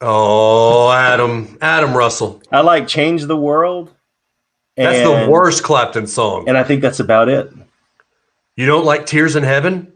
[0.00, 2.42] oh, Adam Adam Russell.
[2.50, 3.94] I like "Change the World."
[4.76, 6.48] That's the worst Clapton song.
[6.48, 7.52] and I think that's about it.
[8.60, 9.92] You don't like Tears in Heaven?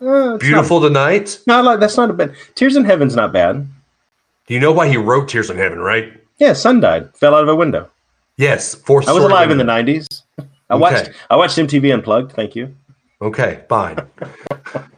[0.00, 1.38] Uh, Beautiful tonight.
[1.46, 2.34] Not, not like that's not a bad.
[2.54, 3.68] Tears in Heaven's not bad.
[4.46, 5.78] Do you know why he wrote Tears in Heaven?
[5.78, 6.12] Right?
[6.38, 7.90] Yeah, son died, fell out of a window.
[8.36, 8.74] Yes.
[8.74, 9.08] Fourth.
[9.08, 10.22] I was alive in the '90s.
[10.70, 12.32] I watched I watched MTV Unplugged.
[12.32, 12.74] Thank you.
[13.20, 13.98] Okay, fine.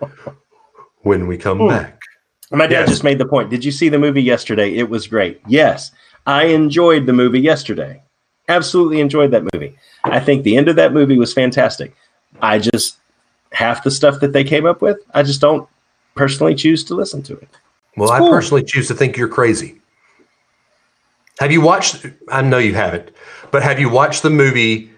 [1.02, 1.68] when we come Hmm.
[1.68, 1.98] back,
[2.52, 2.90] My dad Yes.
[2.90, 3.48] just made the point.
[3.50, 4.74] Did you see the movie yesterday?
[4.76, 5.40] It was great.
[5.48, 5.90] Yes,
[6.26, 8.02] I enjoyed the movie yesterday.
[8.48, 9.74] Absolutely enjoyed that movie.
[10.04, 11.94] I think the end of that movie was fantastic.
[12.42, 12.98] I just
[13.52, 15.68] half the stuff that they came up with, I just don't
[16.14, 17.48] personally choose to listen to it.
[17.96, 19.80] Well, I personally choose to think you're crazy.
[21.38, 22.06] Have you watched?
[22.28, 23.10] I know you haven't,
[23.50, 24.90] but have you watched the movie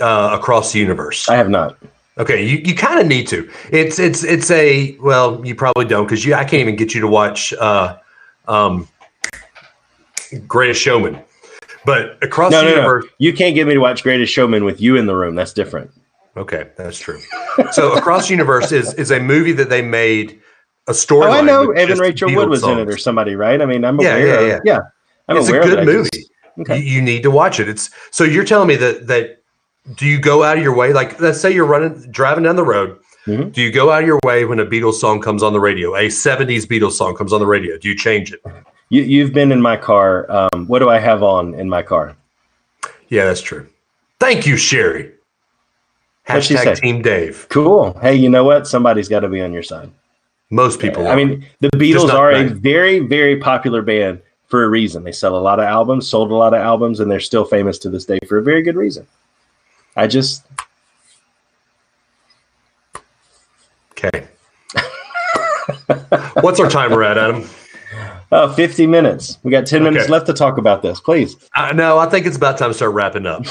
[0.00, 1.28] uh, Across the Universe?
[1.28, 1.76] I have not.
[2.18, 3.50] Okay, you, you kind of need to.
[3.70, 7.00] It's it's it's a well, you probably don't because you I can't even get you
[7.00, 7.96] to watch uh,
[8.48, 8.88] um,
[10.46, 11.18] Greatest Showman.
[11.84, 12.76] But Across No, the no, no.
[12.76, 15.34] Universe, You can't get me to watch Greatest Showman with you in the room.
[15.34, 15.90] That's different.
[16.36, 17.20] Okay, that's true.
[17.72, 20.40] So Across the Universe is is a movie that they made
[20.88, 21.28] a story.
[21.28, 21.70] Oh, I know.
[21.72, 23.60] Evan Rachel Wood was in it or somebody, right?
[23.60, 24.26] I mean, I'm Yeah, aware.
[24.26, 24.58] yeah, of, yeah.
[24.64, 24.80] yeah.
[25.28, 26.08] I'm It's a good movie.
[26.60, 26.78] Okay.
[26.78, 27.68] You, you need to watch it.
[27.68, 29.42] It's so you're telling me that that
[29.96, 30.92] do you go out of your way?
[30.92, 32.98] Like let's say you're running driving down the road.
[33.26, 33.52] Mhm.
[33.52, 35.94] Do you go out of your way when a Beatles song comes on the radio?
[35.94, 37.78] A 70s Beatles song comes on the radio.
[37.78, 38.40] Do you change it?
[38.88, 40.26] You, you've been in my car.
[40.30, 42.16] Um, what do I have on in my car?
[43.08, 43.68] Yeah, that's true.
[44.18, 45.11] Thank you, Sherry.
[46.28, 46.76] Hashtag?
[46.78, 47.46] Team Dave.
[47.48, 47.98] Cool.
[48.00, 48.66] Hey, you know what?
[48.66, 49.90] Somebody's got to be on your side.
[50.50, 51.06] Most people.
[51.06, 51.16] I are.
[51.16, 55.02] mean, the Beatles are a very, very popular band for a reason.
[55.02, 57.78] They sell a lot of albums, sold a lot of albums, and they're still famous
[57.78, 59.06] to this day for a very good reason.
[59.96, 60.44] I just,
[63.92, 64.26] okay.
[66.40, 67.48] What's our timer at, Adam?
[68.30, 69.38] oh, 50 minutes.
[69.42, 70.12] We got 10 minutes Okay.
[70.12, 71.00] left to talk about this.
[71.00, 71.36] Please.
[71.54, 73.44] I, no, I think it's about time to start wrapping up.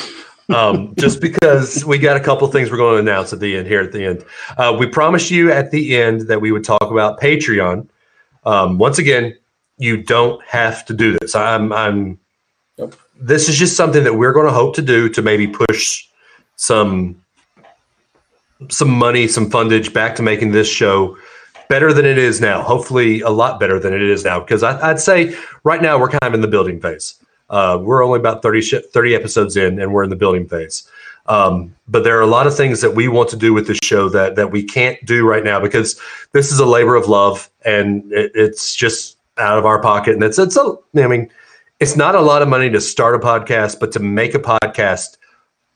[0.53, 3.67] Um, just because we got a couple things we're going to announce at the end
[3.67, 4.25] here at the end.
[4.57, 7.87] Uh, we promised you at the end that we would talk about Patreon.
[8.43, 9.37] Um, once again,
[9.77, 11.35] you don't have to do this.
[11.35, 12.19] I'm, I'm.
[12.77, 12.95] Nope.
[13.19, 16.07] This is just something that we're going to hope to do to maybe push
[16.55, 17.21] some
[18.69, 21.17] some money, some fundage back to making this show
[21.69, 22.61] better than it is now.
[22.61, 24.39] Hopefully, a lot better than it is now.
[24.39, 27.15] Because I, I'd say right now we're kind of in the building phase.
[27.51, 30.89] Uh, we're only about 30, sh- 30 episodes in, and we're in the building phase.
[31.27, 33.77] Um, but there are a lot of things that we want to do with this
[33.83, 37.47] show that that we can't do right now because this is a labor of love,
[37.63, 40.15] and it, it's just out of our pocket.
[40.15, 41.29] And it's it's a, I mean,
[41.79, 45.17] it's not a lot of money to start a podcast, but to make a podcast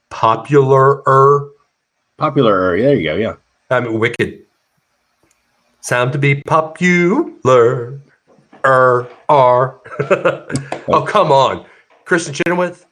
[0.09, 1.03] popular
[2.17, 2.79] Popular.
[2.79, 3.15] There you go.
[3.15, 3.35] Yeah.
[3.69, 4.45] I mean, wicked.
[5.81, 7.99] Sound to be popular.
[8.65, 9.79] Er, are.
[10.87, 11.65] oh, come on.
[12.05, 12.85] Kristin Chenoweth.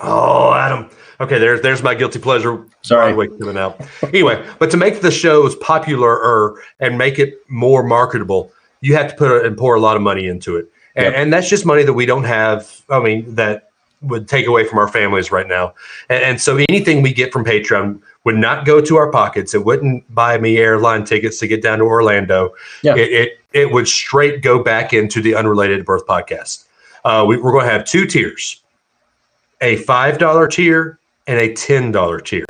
[0.00, 0.88] Oh, Adam.
[1.20, 2.64] Okay, there's there's my guilty pleasure.
[2.82, 3.12] Sorry.
[3.38, 3.80] Coming out.
[4.02, 9.16] Anyway, but to make the shows popular and make it more marketable, you have to
[9.16, 11.14] put a, and pour a lot of money into it, and, Yep.
[11.16, 12.82] and that's just money that we don't have.
[12.88, 13.70] I mean, that
[14.02, 15.74] would take away from our families right now.
[16.08, 19.54] And, and so anything we get from Patreon would not go to our pockets.
[19.54, 22.54] It wouldn't buy me airline tickets to get down to Orlando.
[22.82, 22.96] Yeah.
[22.96, 26.66] It, it it would straight go back into the unrelated birth podcast.
[27.04, 28.60] Uh, we, we're going to have two tiers:
[29.60, 32.44] a five dollar tier and a ten dollar tier.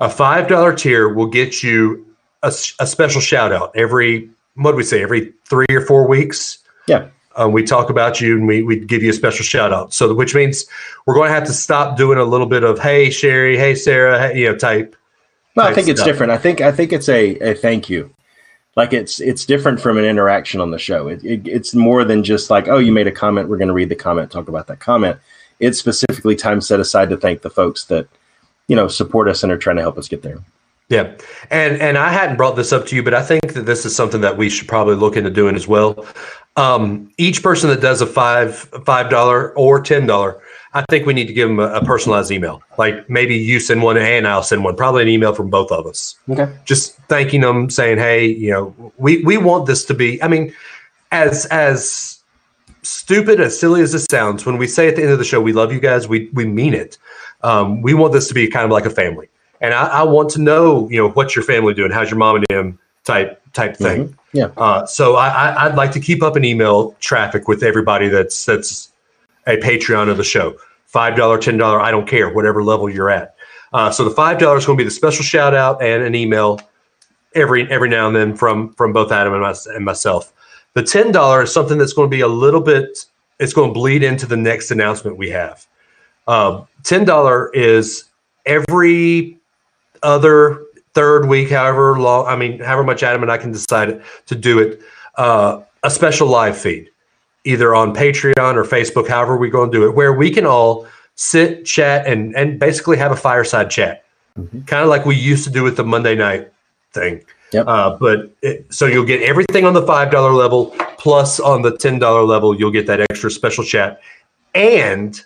[0.00, 2.06] A five dollar tier will get you
[2.42, 6.58] a special shout out every what do we say every three or four weeks.
[6.86, 7.08] Yeah.
[7.38, 9.92] Uh, we talk about you and we, we give you a special shout out.
[9.94, 10.66] So, which means
[11.06, 14.18] we're going to have to stop doing a little bit of "Hey Sherry," "Hey Sarah,"
[14.18, 14.96] hey, you know, type.
[15.56, 16.32] No, I type think it's different.
[16.32, 18.14] I think I think it's a, a thank you.
[18.76, 21.08] Like it's it's different from an interaction on the show.
[21.08, 23.48] It, it, it's more than just like, oh, you made a comment.
[23.48, 25.18] We're going to read the comment, talk about that comment.
[25.58, 28.06] It's specifically time set aside to thank the folks that
[28.68, 30.38] you know support us and are trying to help us get there.
[30.90, 31.16] Yeah,
[31.50, 33.96] and and I hadn't brought this up to you, but I think that this is
[33.96, 36.06] something that we should probably look into doing as well.
[36.58, 40.40] Um, each person that does a five five dollar or ten dollar,
[40.74, 42.62] I think we need to give them a, a personalized email.
[42.76, 44.74] Like maybe you send one and I'll send one.
[44.74, 46.16] Probably an email from both of us.
[46.28, 46.52] Okay.
[46.64, 50.52] Just thanking them, saying, "Hey, you know, we we want this to be." I mean,
[51.12, 52.18] as as
[52.82, 55.40] stupid as silly as this sounds, when we say at the end of the show,
[55.40, 56.98] "We love you guys," we we mean it.
[57.42, 59.28] Um, we want this to be kind of like a family,
[59.60, 61.92] and I, I want to know, you know, what's your family doing?
[61.92, 62.78] How's your mom and him?
[63.04, 64.17] Type type thing.
[64.32, 64.50] Yeah.
[64.56, 68.92] Uh, so I, I'd like to keep up an email traffic with everybody that's that's
[69.46, 70.56] a Patreon of the show.
[70.86, 73.34] Five dollar, ten dollar, I don't care, whatever level you're at.
[73.72, 76.14] Uh, so the five dollars is going to be the special shout out and an
[76.14, 76.60] email
[77.34, 80.32] every every now and then from from both Adam and, my, and myself.
[80.74, 83.06] The ten dollar is something that's going to be a little bit.
[83.38, 85.66] It's going to bleed into the next announcement we have.
[86.26, 88.04] Um, ten dollar is
[88.46, 89.38] every
[90.02, 90.64] other
[90.98, 92.26] third week, however long.
[92.26, 94.80] I mean, however much Adam and I can decide to do it.
[95.14, 96.90] Uh, a special live feed,
[97.44, 100.88] either on Patreon or Facebook, however we're going to do it, where we can all
[101.14, 104.04] sit, chat, and and basically have a fireside chat,
[104.66, 106.52] kind of like we used to do with the Monday night
[106.92, 107.22] thing.
[107.52, 107.68] Yep.
[107.68, 111.76] Uh, but it, so you'll get everything on the five dollar level, plus on the
[111.76, 114.00] ten dollar level, you'll get that extra special chat,
[114.56, 115.24] and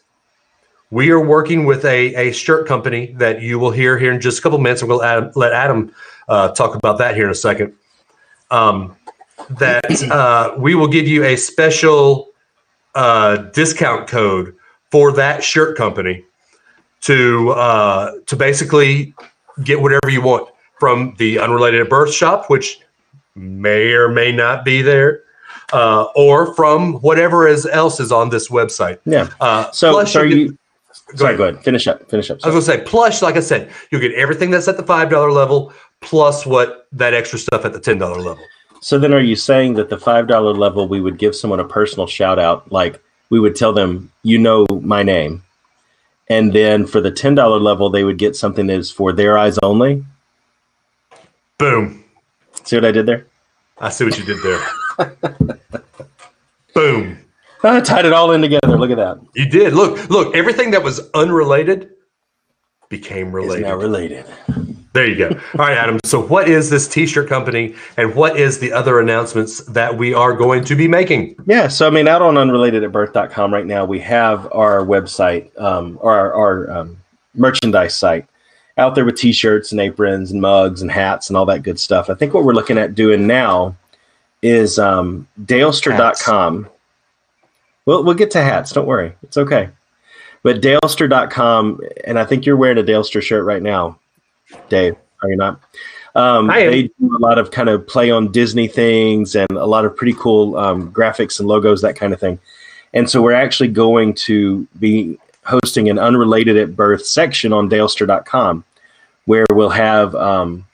[0.92, 4.38] we are working with a, a shirt company that you will hear here in just
[4.38, 5.90] a couple minutes, we'll let Adam
[6.28, 7.72] uh, talk about that here in a second.
[8.50, 8.94] Um,
[9.48, 12.28] that uh, we will give you a special
[12.94, 14.54] uh, discount code
[14.90, 16.26] for that shirt company
[17.00, 19.14] to uh, to basically
[19.64, 22.80] get whatever you want from the unrelated birth shop, which
[23.34, 25.22] may or may not be there,
[25.72, 28.98] uh, or from whatever is else is on this website.
[29.06, 29.28] Yeah.
[29.40, 30.58] Uh, So, so are you
[31.12, 31.62] get- sorry, go ahead.
[31.62, 32.08] Finish up.
[32.10, 32.38] Finish up.
[32.42, 35.10] I was gonna say, plus, like I said, you'll get everything that's at the five
[35.10, 38.44] dollar level, plus what that extra stuff at the ten dollar level.
[38.80, 41.64] So then, are you saying that the five dollar level we would give someone a
[41.64, 43.00] personal shout out, like
[43.30, 45.42] we would tell them, you know my name,
[46.28, 49.38] and then for the ten dollar level they would get something that is for their
[49.38, 50.04] eyes only?
[51.58, 52.04] Boom!
[52.64, 53.26] See what I did there?
[53.78, 55.58] I see what you did there.
[56.74, 57.18] Boom!
[57.64, 58.76] I tied it all in together.
[58.76, 59.20] Look at that.
[59.34, 59.72] You did.
[59.72, 60.34] Look, look.
[60.34, 61.90] Everything that was unrelated
[62.88, 63.62] became It's related.
[63.62, 64.26] now related.
[64.94, 65.28] There you go.
[65.28, 65.98] All right, Adam.
[66.04, 70.34] So, what is this T-shirt company, and what is the other announcements that we are
[70.34, 71.36] going to be making?
[71.46, 76.12] Yeah, so I mean, out on unrelatedatbirth.com right now, we have our website, um, or
[76.12, 76.98] our, our um,
[77.34, 78.26] merchandise site
[78.78, 82.10] out there with t-shirts and aprons and mugs and hats and all that good stuff.
[82.10, 83.76] I think what we're looking at doing now
[84.42, 86.68] is um, dalester.com.
[87.86, 88.72] We'll, we'll get to hats.
[88.72, 89.14] Don't worry.
[89.22, 89.70] It's okay.
[90.42, 93.98] But dalester.com, and I think you're wearing a Dalester shirt right now,
[94.68, 94.96] Dave.
[95.22, 95.60] Are you not?
[96.14, 99.84] Um, they do a lot of kind of play on Disney things and a lot
[99.84, 102.38] of pretty cool um, graphics and logos, that kind of thing.
[102.92, 108.64] And so we're actually going to be hosting an unrelated at birth section on dalester.com
[109.24, 110.66] where we'll have um,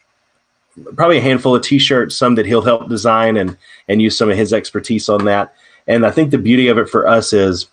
[0.96, 3.56] probably a handful of t-shirts, some that he'll help design and,
[3.88, 5.54] and use some of his expertise on that.
[5.88, 7.66] And I think the beauty of it for us is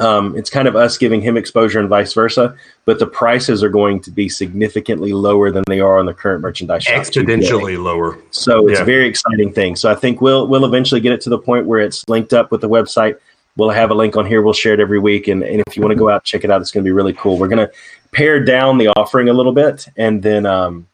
[0.00, 3.68] um, it's kind of us giving him exposure and vice versa, but the prices are
[3.68, 6.84] going to be significantly lower than they are on the current merchandise.
[6.84, 8.18] Exponentially lower.
[8.30, 8.82] So it's Yeah.
[8.82, 9.76] a very exciting thing.
[9.76, 12.50] So I think we'll we'll eventually get it to the point where it's linked up
[12.50, 13.16] with the website.
[13.56, 14.42] We'll have a link on here.
[14.42, 16.50] We'll share it every week, and, and if you want to go out check it
[16.50, 17.38] out, it's going to be really cool.
[17.38, 17.72] We're going to
[18.12, 20.86] pare down the offering a little bit, and then um,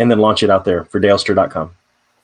[0.00, 1.70] and then launch it out there for Dalester.com.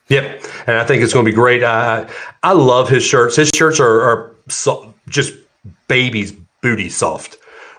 [0.08, 1.64] Yep, and I think it's going to be great.
[1.64, 2.08] I
[2.42, 3.36] I love his shirts.
[3.36, 5.34] His shirts are, are so, just
[5.88, 6.32] baby's
[6.62, 7.38] booty soft.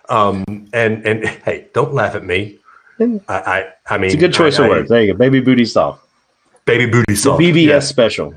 [0.09, 2.57] Um, and and hey, don't laugh at me.
[2.99, 4.89] I I, I mean, It's a good choice I, of I- words.
[4.89, 6.03] There you go, baby booty soft,
[6.65, 7.41] Baby booty the soft.
[7.41, 7.80] BBS Yeah.
[7.80, 8.34] special.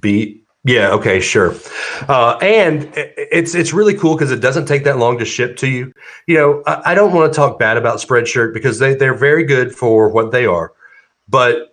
[0.00, 0.40] B.
[0.64, 0.90] Yeah.
[0.92, 1.18] Okay.
[1.18, 1.56] Sure.
[2.08, 5.68] Uh, and it's it's really cool because it doesn't take that long to ship to
[5.68, 5.92] you.
[6.28, 9.42] You know, I, I don't want to talk bad about Spreadshirt because they they're very
[9.42, 10.72] good for what they are,
[11.28, 11.71] but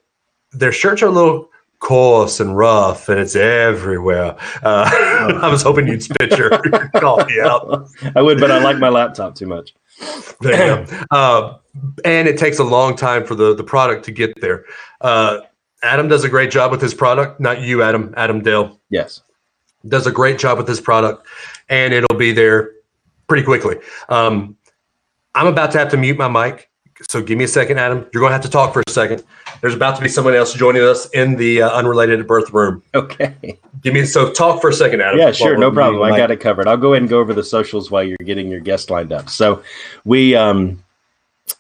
[0.52, 4.36] their shirts are a little coarse and rough, and it's everywhere.
[4.64, 6.50] Uh, I was hoping you'd spit your
[6.96, 7.88] coffee out.
[8.16, 9.74] I would, but I like my laptop too much.
[10.42, 10.86] There.
[11.12, 11.58] Uh,
[12.06, 14.66] and it takes a long time for the the product to get there.
[15.02, 15.42] Uh,
[15.84, 17.40] Adam does a great job with his product.
[17.40, 18.14] Not you, Adam.
[18.18, 19.22] Adam Dale Yes.
[19.88, 21.26] does a great job with this product,
[21.70, 22.72] and it'll be there
[23.28, 23.78] pretty quickly.
[24.10, 24.58] Um,
[25.36, 26.70] I'm about to have to mute my mic,
[27.08, 28.06] so give me a second, Adam.
[28.14, 29.24] You're going to have to talk for a second.
[29.62, 32.84] There's about to be someone else joining us in the uh, unrelated birth room.
[32.94, 33.60] Okay.
[33.82, 35.20] Give me so talk for a second, Adam.
[35.20, 36.02] Yeah, sure, no problem.
[36.04, 36.68] I got it covered.
[36.68, 39.30] I'll go ahead and go over the socials while you're getting your guest lined up.
[39.30, 39.64] So,
[40.04, 40.84] we um,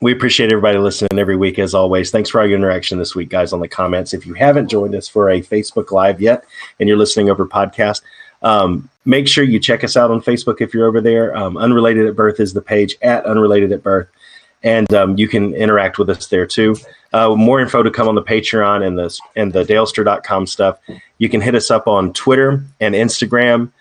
[0.01, 2.11] we appreciate everybody listening every week as always.
[2.11, 4.13] Thanks for all your interaction this week, guys, on the comments.
[4.13, 6.45] If you haven't joined us for a Facebook Live yet,
[6.79, 8.01] and you're listening over podcast,
[8.41, 11.35] um, make sure you check us out on Facebook if you're over there.
[11.35, 14.07] Um, Unrelated at Birth is the page at Unrelated at Birth,
[14.63, 16.75] and um, you can interact with us there too.
[17.13, 20.77] Uh, more info to come on the Patreon and the and the Dalester.com stuff.
[21.17, 23.71] You can hit us up on Twitter and Instagram.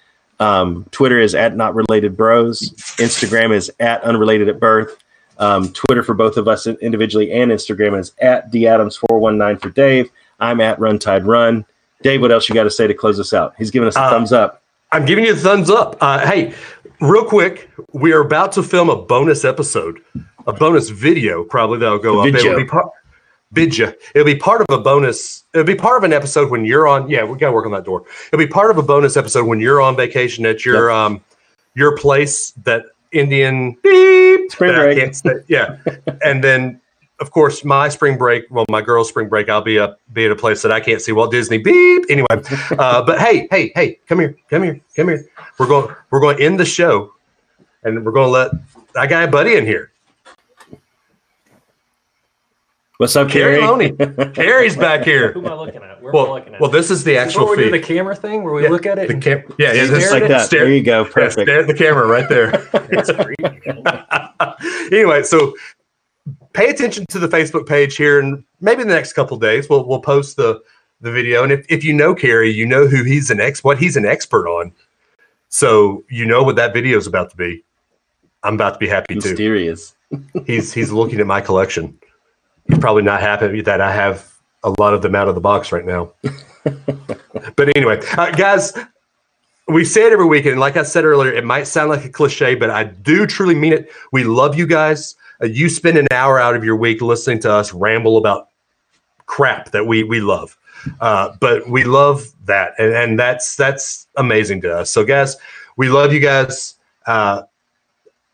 [0.41, 2.61] Um, Twitter is at Not Related Bros.
[2.99, 4.97] Instagram is at Unrelated at Birth.
[5.39, 10.11] Um, Twitter for both of us individually and Instagram is at dadams419 for Dave.
[10.41, 11.64] I'm at Run Tide Run.
[12.03, 13.55] Dave, what else you got to say to close us out?
[13.59, 14.62] He's giving us a Uh, thumbs up.
[14.93, 15.97] I'm giving you a thumbs up.
[16.01, 16.55] Uh, hey,
[17.01, 20.01] real quick, we are about to film a bonus episode,
[20.49, 22.26] a bonus video, probably that'll go up.
[22.26, 22.86] It'll be part.
[23.53, 23.94] Vidya.
[24.14, 25.44] It'll be part of a bonus.
[25.55, 27.09] It'll be part of an episode when you're on.
[27.09, 28.05] Yeah, we got to work on that door.
[28.32, 31.22] It'll be part of a bonus episode when you're on vacation at your um
[31.74, 35.44] your place that Indian beep Spring that break.
[35.49, 35.78] Yeah,
[36.24, 36.80] and then
[37.20, 38.44] of course my spring break.
[38.51, 39.49] Well, my girl's spring break.
[39.49, 41.59] I'll be up be at a place that I can't see Walt Disney.
[41.59, 42.05] Beep.
[42.11, 42.26] Anyway,
[42.78, 45.26] uh, but hey, hey, hey, come here, come here, come here.
[45.59, 45.94] We're going.
[46.11, 47.14] We're going to end the show,
[47.82, 48.51] and we're going to let
[48.94, 49.92] I got a buddy in here.
[52.99, 53.66] What's up, Carrie Carrie?
[53.68, 53.92] Loney.
[54.34, 55.30] Carrie's back here.
[55.32, 56.03] Who am I looking at?
[56.03, 56.61] Where am I Well, looking at?
[56.61, 57.80] well, this is the Is this actual where we do feed.
[57.82, 59.07] the camera thing where we Yeah, look at it.
[59.07, 60.28] The and- cam- yeah, yeah, Stare just like it?
[60.28, 60.46] that.
[60.46, 61.05] Stare- there you go.
[61.05, 61.49] Yeah, Perfect.
[61.49, 62.51] stare at the camera right there.
[64.90, 65.55] Anyway, so
[66.55, 69.86] pay attention to the Facebook page here, and maybe in the next couple days we'll
[69.86, 70.61] we'll post the
[71.03, 71.42] the video.
[71.44, 74.07] And if, if you know Carrie, you know who he's an ex what he's an
[74.07, 74.72] expert on.
[75.51, 77.62] So you know what that video is about to be.
[78.42, 79.28] I'm about to be happy too.
[79.28, 79.94] Mysterious.
[80.46, 81.99] He's he's looking at my collection.
[82.69, 84.31] He's probably not happy that I have
[84.62, 86.12] a lot of them out of the box right now.
[87.57, 88.73] but anyway, uh, guys,
[89.69, 92.09] we say it every week, and like I said earlier, it might sound like a
[92.09, 93.91] cliche, but I do truly mean it.
[94.12, 95.14] We love you guys.
[95.43, 98.49] Uh, you spend an hour out of your week listening to us ramble about
[99.27, 100.57] crap that we we love,
[101.01, 104.91] uh, but we love that, and, and that's that's amazing to us.
[104.91, 105.37] So, guys,
[105.77, 106.75] we love you guys.
[107.07, 107.43] Uh,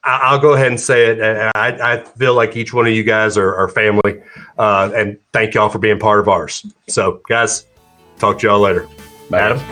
[0.04, 1.20] I'll go ahead and say it.
[1.20, 4.22] and I, I feel like each one of you guys are, are family,
[4.58, 6.64] uh, and thank y'all for being part of ours.
[6.88, 7.66] So, guys,
[8.18, 8.86] talk to y'all later.
[9.30, 9.40] Bye.
[9.40, 9.62] Adam.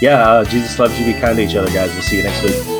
[0.00, 1.12] Yeah, uh, Jesus loves you.
[1.12, 1.92] Be kind to each other, guys.
[1.92, 2.77] We'll see you next week.